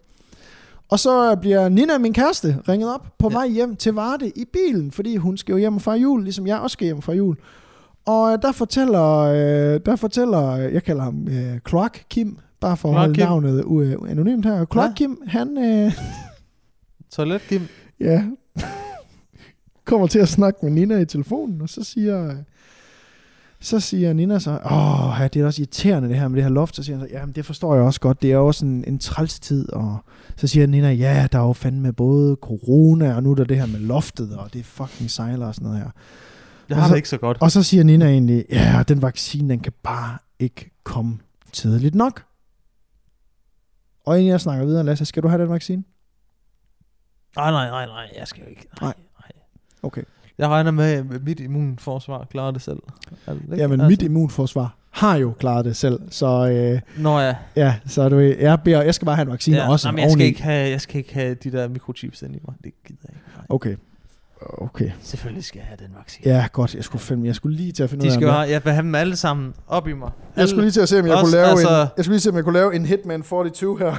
[0.91, 3.37] Og så bliver Nina, min kæreste, ringet op på Ja.
[3.37, 6.59] vej hjem til Varde i bilen, fordi hun skal jo hjem fejre jul, ligesom jeg
[6.59, 7.37] også skal hjem fejre jul.
[8.07, 12.77] Og øh, der fortæller, øh, der fortæller, øh, jeg kalder ham øh, Kloak Kim, bare
[12.77, 13.25] for at Kloak holde Kim.
[13.25, 14.65] navnet uh, anonymt her.
[14.65, 14.95] Kloak Ja.
[14.95, 15.93] Kim, han, øh,
[17.13, 17.63] Toilet, Kim.
[18.01, 18.25] ja,
[19.85, 22.35] kommer til at snakke med Nina i telefonen, og så siger,
[23.63, 26.51] så siger Nina så, åh, ja, det er også irriterende det her med det her
[26.51, 26.77] loft.
[26.77, 28.99] Så siger han så, jamen det forstår jeg også godt, det er også en, en
[28.99, 29.73] træls tid.
[29.73, 29.99] Og
[30.37, 33.57] så siger Nina, ja, der er jo fandme både corona, og nu er der det
[33.59, 35.91] her med loftet, og det er fucking sejler og sådan noget her.
[36.69, 37.39] Jeg har så- det ikke så godt.
[37.41, 41.19] Og så siger Nina egentlig, ja, den vaccine, den kan bare ikke komme
[41.53, 42.25] tidligt nok.
[44.07, 45.85] Og inden jeg snakker videre, Lasse, skal du have den vaccine?
[47.37, 48.67] Nej, nej, nej, nej, jeg skal ikke.
[48.81, 48.95] Nej.
[49.21, 49.31] nej.
[49.83, 50.03] Okay.
[50.41, 52.79] Jeg regner med, at mit immunforsvar klarer det selv.
[53.27, 53.57] Det ikke?
[53.57, 57.35] Ja, men mit immunforsvar har jo klaret det selv, så øh, Nå ja.
[57.57, 59.89] ja, så du jeg, beder, jeg skal bare have en vaccine ja også.
[59.89, 62.39] nej, men jeg, skal ikke have, jeg skal ikke have de der mikrochips ind i
[62.47, 62.55] mig.
[62.65, 63.37] Det gider jeg ikke.
[63.37, 63.47] Nej.
[63.49, 63.77] Okay.
[64.43, 64.91] Okay.
[65.03, 66.35] Selvfølgelig skal jeg have den vaccine.
[66.35, 66.75] Ja, godt.
[66.75, 68.49] Jeg skulle, finde, jeg skulle lige til at finde De ud af, skal jo have,
[68.51, 70.11] jeg vil have dem alle sammen op i mig.
[70.37, 72.15] Jeg skulle lige til at se, om jeg, Også, kunne lave altså- en, jeg skulle
[72.15, 73.97] lige se, om jeg kunne lave en Hitman 42 her.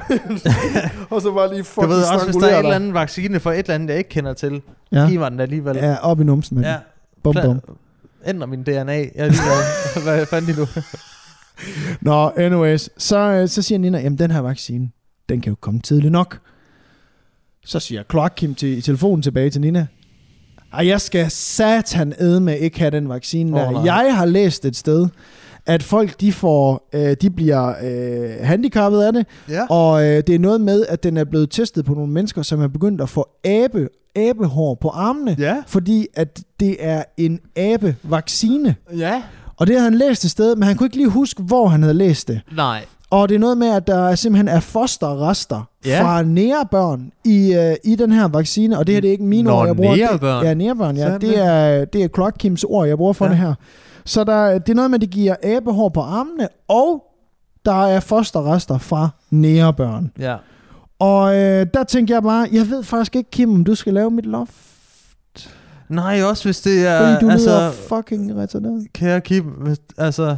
[1.10, 3.40] og så bare lige Du fucking ved også, hvis der er en eller anden vaccine
[3.40, 4.62] for et eller andet, jeg ikke kender til,
[4.92, 5.08] Ja.
[5.08, 5.76] giv mig den alligevel.
[5.76, 6.76] ja, op i numsen, men ja.
[7.22, 7.60] bum, bum.
[8.26, 8.72] Ændrer min DNA.
[8.92, 10.02] Jeg er ligeglad.
[10.04, 10.66] Hvad fanden nu?
[12.10, 12.90] Nå, anyways.
[12.98, 14.90] Så, øh, så siger Nina, jamen den her vaccine,
[15.28, 16.38] den kan jo komme tidligt nok.
[17.64, 19.86] Så siger Clark Kim til, i telefonen tilbage til Nina.
[20.74, 23.70] Ej, jeg skal satan æde med ikke have den vaccine der.
[23.70, 23.82] Nej.
[23.84, 25.08] jeg har læst et sted,
[25.66, 29.66] at folk de får, øh, de bliver øh, handicappet af det, Ja.
[29.70, 32.60] og øh, det er noget med, at den er blevet testet på nogle mennesker, som
[32.62, 35.56] er begyndt at få abe, abehår på armene, Ja.
[35.66, 38.74] fordi at det er en abe-vaccine.
[38.96, 39.22] Ja.
[39.56, 41.82] Og det havde han læst et sted, men han kunne ikke lige huske, hvor han
[41.82, 42.40] havde læst det.
[42.56, 42.84] Nej.
[43.12, 46.02] Og det er noget med, at der er simpelthen er fosterrester Ja.
[46.02, 49.42] fra nærebørn i, øh, i den her vaccine, og det her det er ikke mine
[49.48, 49.96] Nå, ord, jeg bruger.
[49.96, 50.40] nærebørn.
[50.42, 51.18] Det, ja, nærebørn, ja.
[51.18, 53.30] Det er, det er Clark Kims ord, jeg bruger for ja.
[53.30, 53.54] det her.
[54.04, 57.02] Så der, det er noget med, at det giver abehår på armene, og
[57.64, 60.10] der er fosterrester fra nærebørn.
[60.18, 60.36] Ja.
[60.98, 64.10] Og øh, der tænker jeg bare, jeg ved faktisk ikke, Kim, om du skal lave
[64.10, 64.52] mit loft,
[65.88, 66.98] Nej, også hvis det er...
[67.14, 68.86] fordi du altså, lyder fucking retarderet.
[68.94, 70.36] Kære Kim, hvis, altså...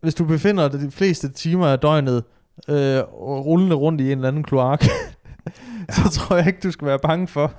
[0.00, 2.24] Hvis du befinder dig de fleste timer af døgnet
[2.68, 4.84] øh, rullende rundt i en eller anden kloak,
[5.96, 7.52] så tror jeg ikke, du skal være bange for,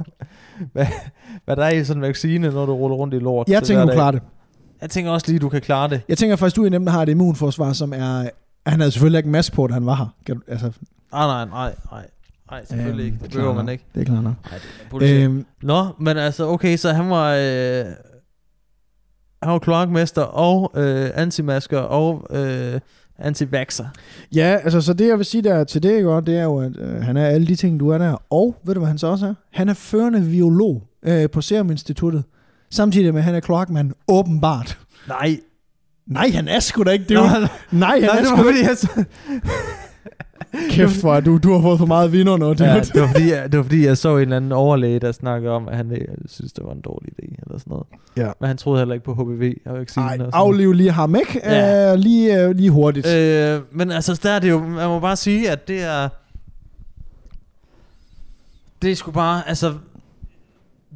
[0.74, 0.86] hvad,
[1.46, 3.50] hvad der er i sådan en vaccine, når du ruller rundt i lort.
[3.50, 4.22] Jeg tænker, du klarer det.
[4.82, 6.02] Jeg tænker også lige, du kan klare det.
[6.10, 8.30] Jeg tænker faktisk, du er der har et immunforsvar, som er...
[8.68, 10.14] Han havde selvfølgelig ikke en masse på, da han var her.
[10.26, 10.72] Kan du, altså,
[11.12, 12.06] Ah, nej, nej, nej.
[12.52, 13.24] Nej, selvfølgelig Øhm, ikke.
[13.24, 13.86] Det klart behøver man ikke.
[13.96, 14.34] det er klart nok.
[14.52, 15.26] Nej, det er.
[15.26, 17.34] Øhm, Nå, men altså, okay, så han var...
[17.36, 17.86] Øh,
[19.44, 22.80] han var kloakmester og øh, antimasker og øh,
[23.20, 23.86] antivaxer.
[24.36, 26.72] ja, altså, så det jeg vil sige der til det, ikke, det er jo, at
[26.78, 28.16] øh, han er alle de ting, du er der.
[28.30, 29.34] Og ved du, hvad han så også er?
[29.54, 32.24] Han er førende biolog øh, på Serum Instituttet.
[32.72, 34.78] Samtidig med, at han er kloakmand, åbenbart.
[35.08, 35.40] Nej.
[36.08, 37.18] Nej, han er sgu da ikke det.
[37.18, 39.04] Nå, nej, han nej, er det sgu var da så-
[40.70, 42.46] Kæft for, at du, du har fået for meget vinder nu.
[42.60, 42.80] Ja, Ja.
[42.82, 45.52] det, var fordi, jeg, det var fordi, jeg så en eller anden overlæge, der snakkede
[45.54, 47.86] om, at han øh, synes, det var en dårlig idé, eller sådan noget.
[48.18, 48.32] Ja.
[48.40, 50.08] Men han troede heller ikke på HPV og vaccinen.
[50.08, 51.42] Ej, og sådan afliv lige ham, ikke?
[51.44, 51.94] Ja.
[51.94, 53.08] Uh, lige, uh, lige hurtigt.
[53.08, 56.10] Øh, men altså, der er det jo, man må bare sige, at det er,
[58.82, 59.74] det er sgu bare, altså,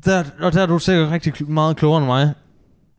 [0.06, 2.34] der, og der er du sikkert rigtig meget klogere end mig.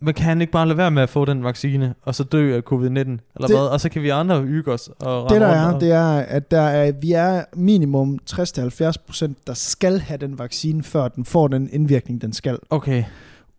[0.04, 2.56] Men kan han ikke bare lade være med at få den vaccine, og så dø
[2.56, 3.56] af covid-19, eller Det- hvad?
[3.72, 6.50] Og så kan vi andre hygge os og det der er, og, det er, at
[6.50, 11.68] der er, vi er minimum 60-70%, der skal have den vaccine, før den får den
[11.72, 12.58] indvirkning, den skal.
[12.70, 13.04] Okay,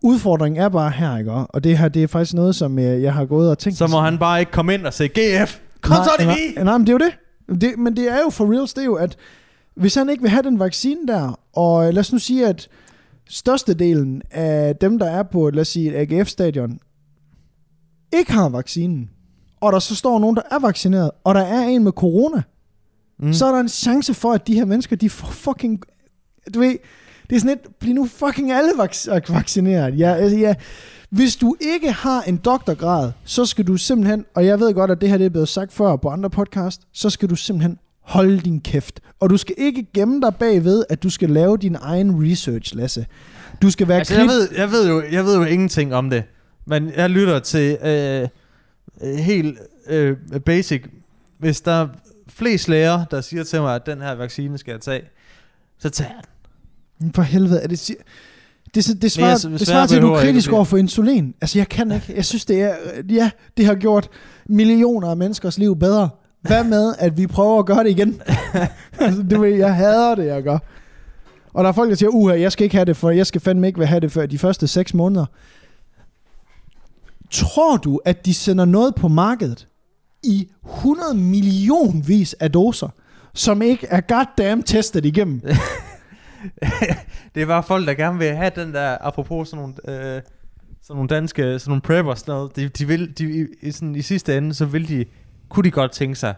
[0.02, 1.32] Udfordringen er bare her, ikke?
[1.32, 3.78] Og det her, det er faktisk noget, som jeg, jeg har gået og tænkt...
[3.78, 6.36] så må han bare ikke komme ind og sige, GF, kom nej, så det nej,
[6.58, 6.64] vi!
[6.64, 7.10] nej, men det er jo
[7.56, 7.62] det.
[7.62, 7.78] det.
[7.80, 9.16] Men det er jo for reals, det er jo, at
[9.76, 12.68] hvis han ikke vil have den vaccine der, og lad os nu sige, at
[13.30, 16.80] størstedelen af dem, der er på, lad os sige, et AGF-stadion,
[18.14, 19.10] ikke har vaccinen,
[19.62, 22.42] og der så står nogen, der er vaccineret, og der er en med corona,
[23.20, 23.34] Mm.
[23.34, 25.82] så er der en chance for, at de her mennesker, de får fucking...
[26.54, 26.78] Du ved,
[27.30, 30.00] det er sådan lidt, bliv nu fucking alle vac- vaccineret.
[30.00, 30.56] Ja, altså, ja.
[31.10, 35.02] Hvis du ikke har en doktorgrad, så skal du simpelthen, og jeg ved godt, at
[35.02, 38.40] det her det er blevet sagt før på andre podcast, så skal du simpelthen holde
[38.40, 39.00] din kæft.
[39.20, 43.06] Og du skal ikke gemme dig bagved, at du skal lave din egen research, Lasse.
[43.62, 46.24] Du skal være Altså, jeg ved, jeg, ved jo, jeg ved jo ingenting om det,
[46.66, 48.28] men jeg lytter til øh,
[49.04, 50.84] øh, helt øh, basic.
[51.40, 51.88] Hvis der er
[52.30, 55.02] flest læger, der siger til mig, at den her vaccine skal jeg tage,
[55.80, 56.22] så tager jeg
[57.02, 57.14] den.
[57.14, 57.80] For helvede, er det...
[57.80, 57.96] si-
[58.76, 60.64] Det, det, det jeg svarer, s- det svarer til, at du er jeg kritisk over
[60.64, 61.34] for insulin.
[61.42, 62.14] Altså, jeg kan ikke.
[62.16, 62.76] Jeg synes, det er...
[63.10, 64.10] Ja, det har gjort
[64.50, 66.10] millioner af menneskers liv bedre.
[66.48, 68.22] Hvad med, at vi prøver at gøre det igen?
[69.00, 70.58] altså, det ved, jeg hader det, jeg gør.
[71.54, 73.42] Og der er folk, der siger, uha, jeg skal ikke have det, for jeg skal
[73.42, 75.26] fandme ikke have det før de første 6 måneder.
[77.32, 79.68] Tror du, at de sender noget på markedet
[80.24, 82.90] i 100 millionvis af doser,
[83.34, 85.42] som ikke er goddamn testet igennem?
[87.36, 90.22] det er bare folk, der gerne vil have den der, apropos sådan nogle, øh,
[90.82, 94.02] sådan nogle danske, sådan nogle preppers, sådan noget, de, de vil, de, i, sådan, i
[94.02, 95.06] sidste ende, så vil de,
[95.50, 96.34] kunne de godt tænke sig,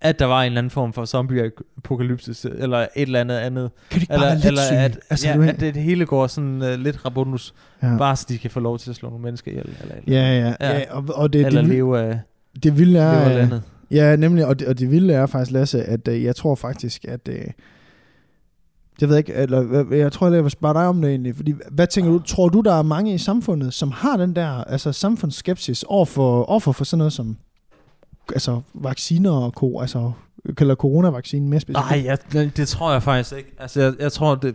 [0.00, 3.70] at der var en eller anden form for zombie-apokalypse, eller et eller andet andet.
[3.90, 4.78] Kan de ikke bare Eller, være lidt eller syge?
[4.78, 7.96] at, altså, ja, at det, hele går sådan uh, lidt rabundus, ja.
[7.96, 9.66] bare så de kan få lov til at slå nogle mennesker ihjel.
[9.82, 10.78] Eller, eller, Ja, ja, Ja.
[10.78, 10.94] ja.
[10.94, 12.20] og, og det, eller det, leve af,
[12.62, 13.10] det vilde leve er...
[13.10, 13.62] af øh, landet.
[13.90, 17.04] Ja, nemlig, og det, og det vilde er faktisk, Lasse, at øh, jeg tror faktisk,
[17.04, 17.28] at...
[17.28, 17.44] Øh,
[19.00, 21.86] jeg ved ikke, eller jeg tror, jeg vil spørge dig om det egentlig, fordi hvad
[21.86, 25.82] tænker du, tror du, der er mange i samfundet, som har den der altså samfundsskepsis
[25.82, 27.36] overfor, overfor for sådan noget som
[28.32, 30.12] altså vacciner og ko, altså
[30.56, 31.90] kalder coronavaccinen mere specifikt?
[31.90, 32.18] Nej, jeg,
[32.56, 33.52] det, tror jeg faktisk ikke.
[33.58, 34.54] Altså, jeg, jeg tror, det,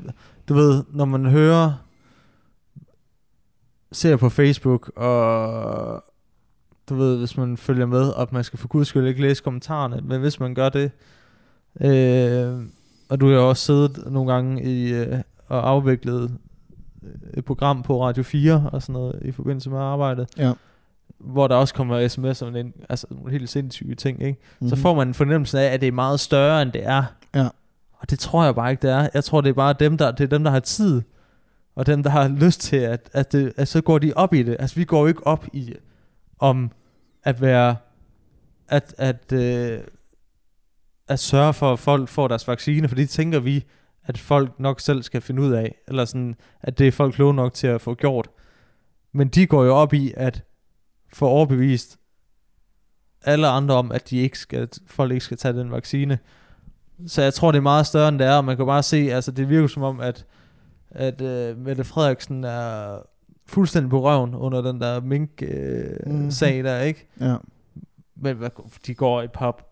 [0.50, 1.74] du ved, når man hører,
[3.92, 6.04] ser på Facebook, og
[6.90, 10.02] du ved, hvis man følger med, og man skal for guds skyld ikke læse kommentarerne,
[10.04, 10.92] men hvis man gør det,
[11.82, 12.64] øh,
[13.10, 16.38] og du har også siddet nogle gange i, øh, og afviklet
[17.34, 20.54] et program på Radio 4 og sådan noget i forbindelse med arbejdet, Ja.
[21.24, 24.40] Hvor der også kommer sms'er ind, altså nogle helt sindssyge ting, ikke?
[24.42, 24.70] Mm-hmm.
[24.70, 27.04] så får man en fornemmelse af, at det er meget større, end det er.
[27.36, 27.48] Ja.
[27.94, 29.10] Og det tror jeg bare ikke, det er.
[29.14, 31.02] Jeg tror, det er bare dem, der, det er dem, der har tid,
[31.76, 34.44] og dem, der har lyst til, at, at, det, at så går de op i
[34.44, 34.56] det.
[34.60, 35.74] Altså, vi går jo ikke op i,
[36.40, 36.72] om
[37.24, 37.76] at være,
[38.68, 39.80] at, at, øh,
[41.08, 43.66] at sørge for, at folk får deres vaccine, for det tænker vi,
[44.04, 47.34] at folk nok selv skal finde ud af, eller sådan, at det er folk kloge
[47.34, 48.28] nok til at få gjort.
[49.14, 50.44] Men de går jo op i, at
[51.14, 51.98] få overbevist
[53.24, 56.20] alle andre om, at de ikke skal, folk ikke skal tage den vaccine.
[57.08, 58.98] Så jeg tror, det er meget større, end det er, og man kan bare se,
[58.98, 60.26] altså det virker som om, at,
[60.92, 62.98] at uh, Mette Frederiksen er
[63.46, 66.32] fuldstændig på røven under den der mink-sag uh, Mhm.
[66.32, 67.08] sag der, ikke?
[67.20, 67.36] Ja.
[68.16, 68.50] Men hvad,
[68.88, 69.66] de går et par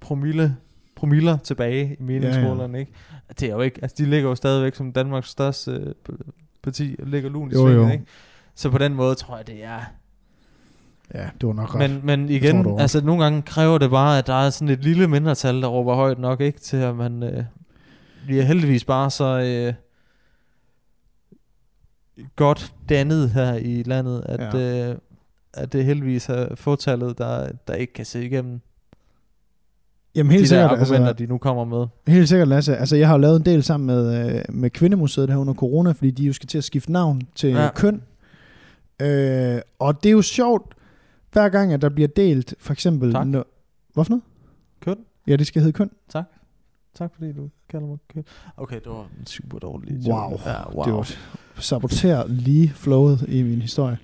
[0.00, 0.56] promille,
[0.96, 2.92] promiller tilbage i meningsmålerne, ikke?
[3.40, 6.16] Det er jo ikke, altså de ligger jo stadigvæk som Danmarks største uh,
[6.62, 7.88] parti, ligger lun i jo.
[7.88, 8.04] ikke?
[8.54, 9.80] Så på den måde tror jeg, det er
[11.14, 11.90] ja, det var nok ret.
[11.90, 12.78] men, men tror igen, du.
[12.78, 15.94] altså nogle gange kræver det bare, at der er sådan et lille mindretal, der råber
[15.94, 16.60] højt nok, ikke?
[16.60, 17.44] Til at man, øh,
[18.26, 19.74] vi er heldigvis bare så øh,
[22.36, 24.90] godt dannet her i landet, at, ja.
[24.90, 24.96] øh,
[25.54, 28.60] at det heldigvis er fortallet, der, der ikke kan se igennem
[30.14, 31.86] Jamen de helt der sikkert, argumenter, altså, de nu kommer med.
[32.06, 32.76] Helt sikkert, Lasse.
[32.76, 35.92] Altså, jeg har jo lavet en del sammen med, øh, med Kvindemuseet her under corona,
[35.92, 37.50] fordi de jo skal til at skifte navn til.
[37.50, 37.68] Ja.
[37.74, 38.02] køn.
[39.02, 40.73] Øh, og det er jo sjovt,
[41.34, 43.12] hver gang, at der bliver delt, for eksempel...
[43.12, 43.26] Tak.
[43.26, 43.42] Nå,
[43.94, 44.22] hvad for noget?
[44.80, 44.96] Køn?
[45.26, 45.90] Ja, det skal hedde køn.
[46.08, 46.24] Tak.
[46.98, 48.24] Tak fordi du kalder mig køn.
[48.56, 50.38] Okay, det var en super dårlig Wow.
[50.46, 50.84] Ja, wow.
[50.84, 51.10] Det var
[51.58, 53.98] saboterer lige flowet i min historie.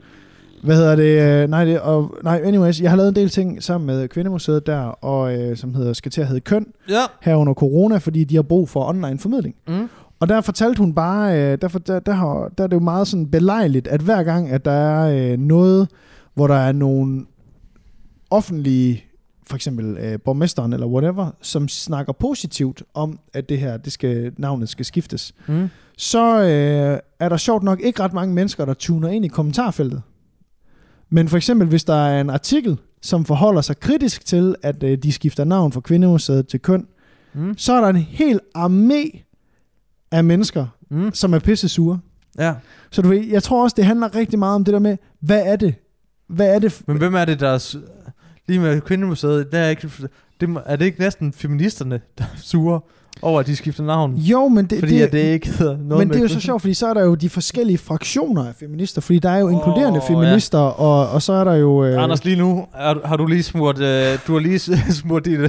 [0.65, 1.43] Hvad hedder det?
[1.43, 4.67] øh, Nej, det og, nej, anyways, jeg har lavet en del ting sammen med Kvindemuseet
[4.67, 7.01] der, og, øh, som hedder, skal til at hedde Køn, Ja.
[7.21, 9.55] her under corona, fordi de har brug for online formidling.
[9.69, 9.89] Mm.
[10.21, 13.09] Og der fortalte hun bare, øh, derfor, der, der, har, der er det jo meget
[13.09, 15.89] sådan belejligt, at hver gang, at der er øh, noget,
[16.35, 17.27] hvor der er nogle
[18.31, 19.05] offentlige,
[19.47, 24.33] for eksempel øh, borgmesteren eller whatever, som snakker positivt om, at det her, det skal,
[24.39, 25.69] navnet skal skiftes, Mm.
[25.97, 30.03] så øh, er der sjovt nok ikke ret mange mennesker, der tuner ind i kommentarfeltet.
[31.11, 34.99] Men for eksempel, hvis der er en artikel, som forholder sig kritisk til, at øh,
[34.99, 36.87] de skifter navn fra Kvindemuseet til køn,
[37.35, 37.55] Mm.
[37.59, 39.19] så er der en hel armé
[40.11, 41.11] af mennesker, Mm.
[41.15, 41.99] som er pisse sure.
[42.39, 42.55] Ja.
[42.91, 45.43] Så du ved, jeg tror også, det handler rigtig meget om det der med, hvad
[45.47, 45.75] er det?
[46.31, 46.83] Hvad er det?
[46.87, 47.77] Men hvem er det, der er...
[48.49, 49.91] Lige med Kvindemuseet, der er, ikke,
[50.41, 52.81] det, er det ikke næsten feministerne, der er sure
[53.23, 54.15] over, at de skifter navn?
[54.15, 56.29] Jo, men det, fordi det, at det ikke hedder noget men med det er jo
[56.29, 59.39] så sjovt, fordi så er der jo de forskellige fraktioner af feminister, fordi der er
[59.39, 61.85] jo inkluderende Åh, feminister, og, og så er der jo...
[61.85, 64.59] Øh, Anders, lige nu er, har du lige smurt, øh, du har lige
[65.03, 65.41] smurt din,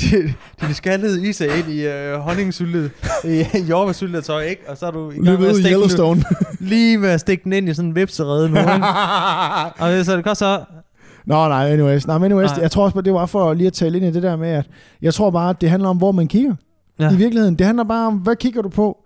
[0.00, 2.90] din, din skaldede is ind i øh, honningsyltet,
[3.24, 4.62] i jordbærsyltetøj, ikke?
[4.68, 6.24] Og så er du i gang løbet med at stikke Yellowstone.
[6.60, 8.70] Lige med at stikke den ind i sådan en vipserede nu, ikke?
[9.80, 10.64] Og det, så det kan så...
[11.26, 12.06] Nå, nej, anyways.
[12.06, 12.62] Nej, men anyways, Nej.
[12.62, 14.70] jeg tror også, det var for lige at tale ind i det der med, at
[15.02, 16.54] jeg tror bare, at det handler om, hvor man kigger.
[16.98, 17.12] Ja.
[17.12, 17.58] I virkeligheden.
[17.58, 18.98] Det handler bare om, hvad kigger du på,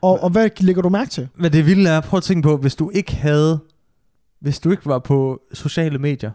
[0.00, 1.28] og, og hvad lægger du mærke til?
[1.36, 3.58] Men det vilde er, prøv at tænke på, hvis du ikke havde,
[4.40, 6.30] hvis du ikke var på sociale medier,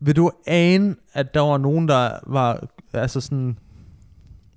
[0.00, 3.58] vil du ane, at der var nogen, der var, altså sådan,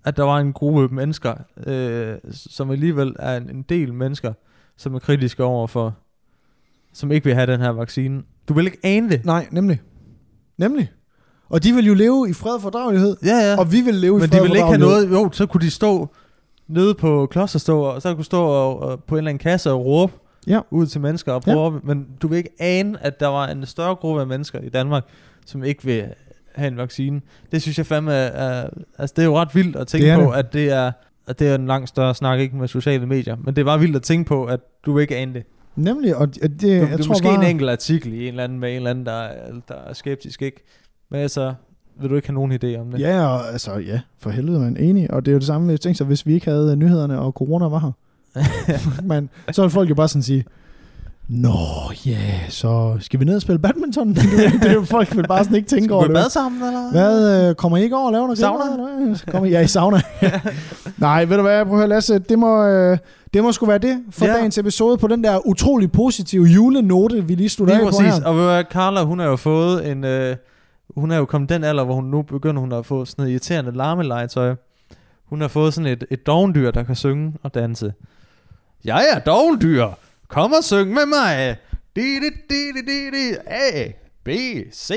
[0.05, 1.33] at der var en gruppe mennesker,
[1.67, 4.33] øh, som alligevel er en, en del mennesker,
[4.77, 5.95] som er kritiske over for,
[6.93, 8.23] som ikke vil have den her vaccine.
[8.47, 9.25] Du vil ikke ane det.
[9.25, 9.81] Nej, nemlig.
[10.57, 10.91] Nemlig.
[11.49, 13.59] Og de vil jo leve i fred og fordragelighed, Ja, ja.
[13.59, 15.45] og vi vil leve i Men fred de og vil ikke have noget, jo, så
[15.45, 16.07] kunne de stå
[16.67, 19.85] nede på klosterstå, og så kunne stå og, og på en eller anden kasse og
[19.85, 20.13] råbe
[20.47, 20.59] Ja.
[20.71, 21.79] ud til mennesker og prøve ja.
[21.83, 25.03] men du vil ikke ane, at der var en større gruppe af mennesker i Danmark,
[25.45, 26.05] som ikke vil
[26.55, 27.21] have en vaccine.
[27.51, 28.27] Det synes jeg fandme er,
[28.63, 30.37] er altså det er jo ret vildt at tænke Det på, det.
[30.37, 30.91] at det er
[31.27, 33.79] at det er en langt større snak, ikke med sociale medier, men det er bare
[33.79, 35.43] vildt at tænke på, at du ikke ane det.
[35.75, 37.35] Nemlig, og det, Du, jeg det er tror måske bare...
[37.43, 39.93] en enkelt artikel i en eller anden med en eller anden, der er, der er
[39.93, 40.63] skeptisk, ikke?
[41.11, 41.53] Men altså,
[42.01, 42.99] vil du ikke have nogen idé om det?
[42.99, 45.11] Ja, og, altså ja, for helvede, man enig.
[45.11, 47.31] Og det er jo det samme, hvis tænker sig, hvis vi ikke havde nyhederne, og
[47.31, 49.01] corona var her.
[49.13, 50.45] Men så vil folk jo bare sådan sige,
[51.29, 51.57] Nå,
[52.05, 54.07] ja, yeah, så skal vi ned og spille badminton?
[54.15, 56.15] Det er jo folk vil bare sådan ikke tænke Skal over vi det.
[56.15, 56.91] bade sammen, eller?
[56.91, 58.37] Hvad, øh, kommer I ikke over og laver noget?
[58.37, 58.63] Sauna?
[58.73, 60.01] eller Kommer I, ja, i sauna.
[60.97, 62.97] Nej, ved du hvad, prøv at høre, Lasse, det må, øh,
[63.33, 64.33] det må sgu være det for Ja.
[64.33, 68.17] dagens episode på den der utrolig positive julenote, vi lige slutter af på præcis.
[68.17, 68.25] her.
[68.25, 70.03] Og Carla, hun har jo fået en...
[70.03, 70.35] Øh,
[70.97, 73.31] hun er jo kommet den alder, hvor hun nu begynder hun at få sådan noget
[73.31, 74.55] irriterende larmelegetøj.
[75.25, 77.93] Hun har fået sådan et, et dovendyr, der kan synge og danse.
[78.85, 79.85] Jeg er dovendyr.
[80.29, 81.57] Kom og syng med mig.
[81.95, 83.35] Di, di, di, di, di, di.
[83.47, 83.91] A,
[84.25, 84.29] B,
[84.73, 84.91] C.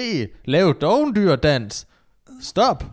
[0.44, 1.86] Lav dovendyr-dans.
[2.42, 2.84] Stop.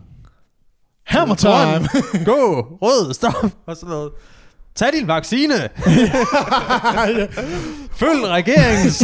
[1.06, 1.50] Hammer time!
[1.52, 2.24] Grøn.
[2.24, 2.62] Gå.
[2.82, 3.14] Rød.
[3.14, 3.50] Stop.
[3.66, 4.12] Og sådan noget.
[4.74, 5.54] Tag din vaccine.
[8.00, 8.98] Følg regeringens.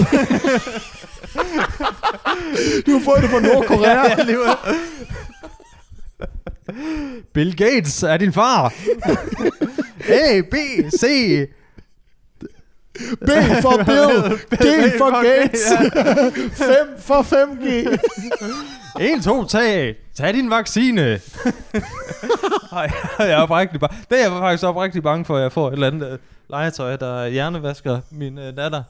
[2.86, 3.92] Du har fået det fra Nordkorea.
[3.92, 4.54] ja.
[7.34, 8.72] Bill Gates er din far.
[10.08, 10.54] A, B,
[11.00, 11.04] C.
[13.20, 13.30] B
[13.62, 15.72] for Bill, G for Gates,
[16.58, 16.76] 5
[17.08, 17.66] for 5G.
[19.00, 19.94] 1, 2, 3.
[20.14, 21.00] Tag din vaccine.
[22.72, 23.96] Ej, jeg er oprigtig bange.
[24.10, 26.18] Det er jeg faktisk oprigtig bange for, at jeg får et eller andet øh,
[26.50, 28.82] legetøj, der hjernevasker min øh, datter.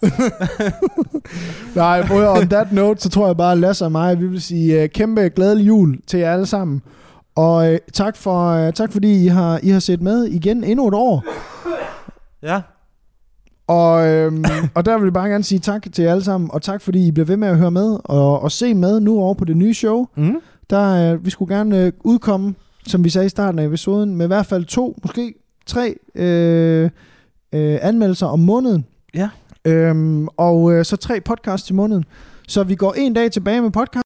[1.78, 4.26] Nej, prøv høre, on that note, så tror jeg bare, at Lasse og mig, vi
[4.26, 6.82] vil sige uh, kæmpe glædelig jul til jer alle sammen.
[7.36, 10.88] Og uh, tak, for, uh, tak fordi I har, I har set med igen endnu
[10.88, 11.24] et år.
[12.42, 12.61] Ja.
[13.66, 14.44] Og, øhm,
[14.74, 17.06] og der vil jeg bare gerne sige tak til jer alle sammen, og tak fordi
[17.06, 19.56] I bliver ved med at høre med og, og se med nu over på det
[19.56, 20.06] nye show.
[20.16, 20.36] Mm.
[20.70, 22.54] Der, øh, vi skulle gerne øh, udkomme,
[22.86, 25.34] som vi sagde i starten af episoden, med i hvert fald to, måske
[25.66, 26.90] tre øh,
[27.52, 28.84] øh, anmeldelser om måneden.
[29.14, 29.28] Ja.
[29.64, 32.04] Øhm, og øh, så tre podcasts i måneden.
[32.48, 34.05] Så vi går en dag tilbage med podcast.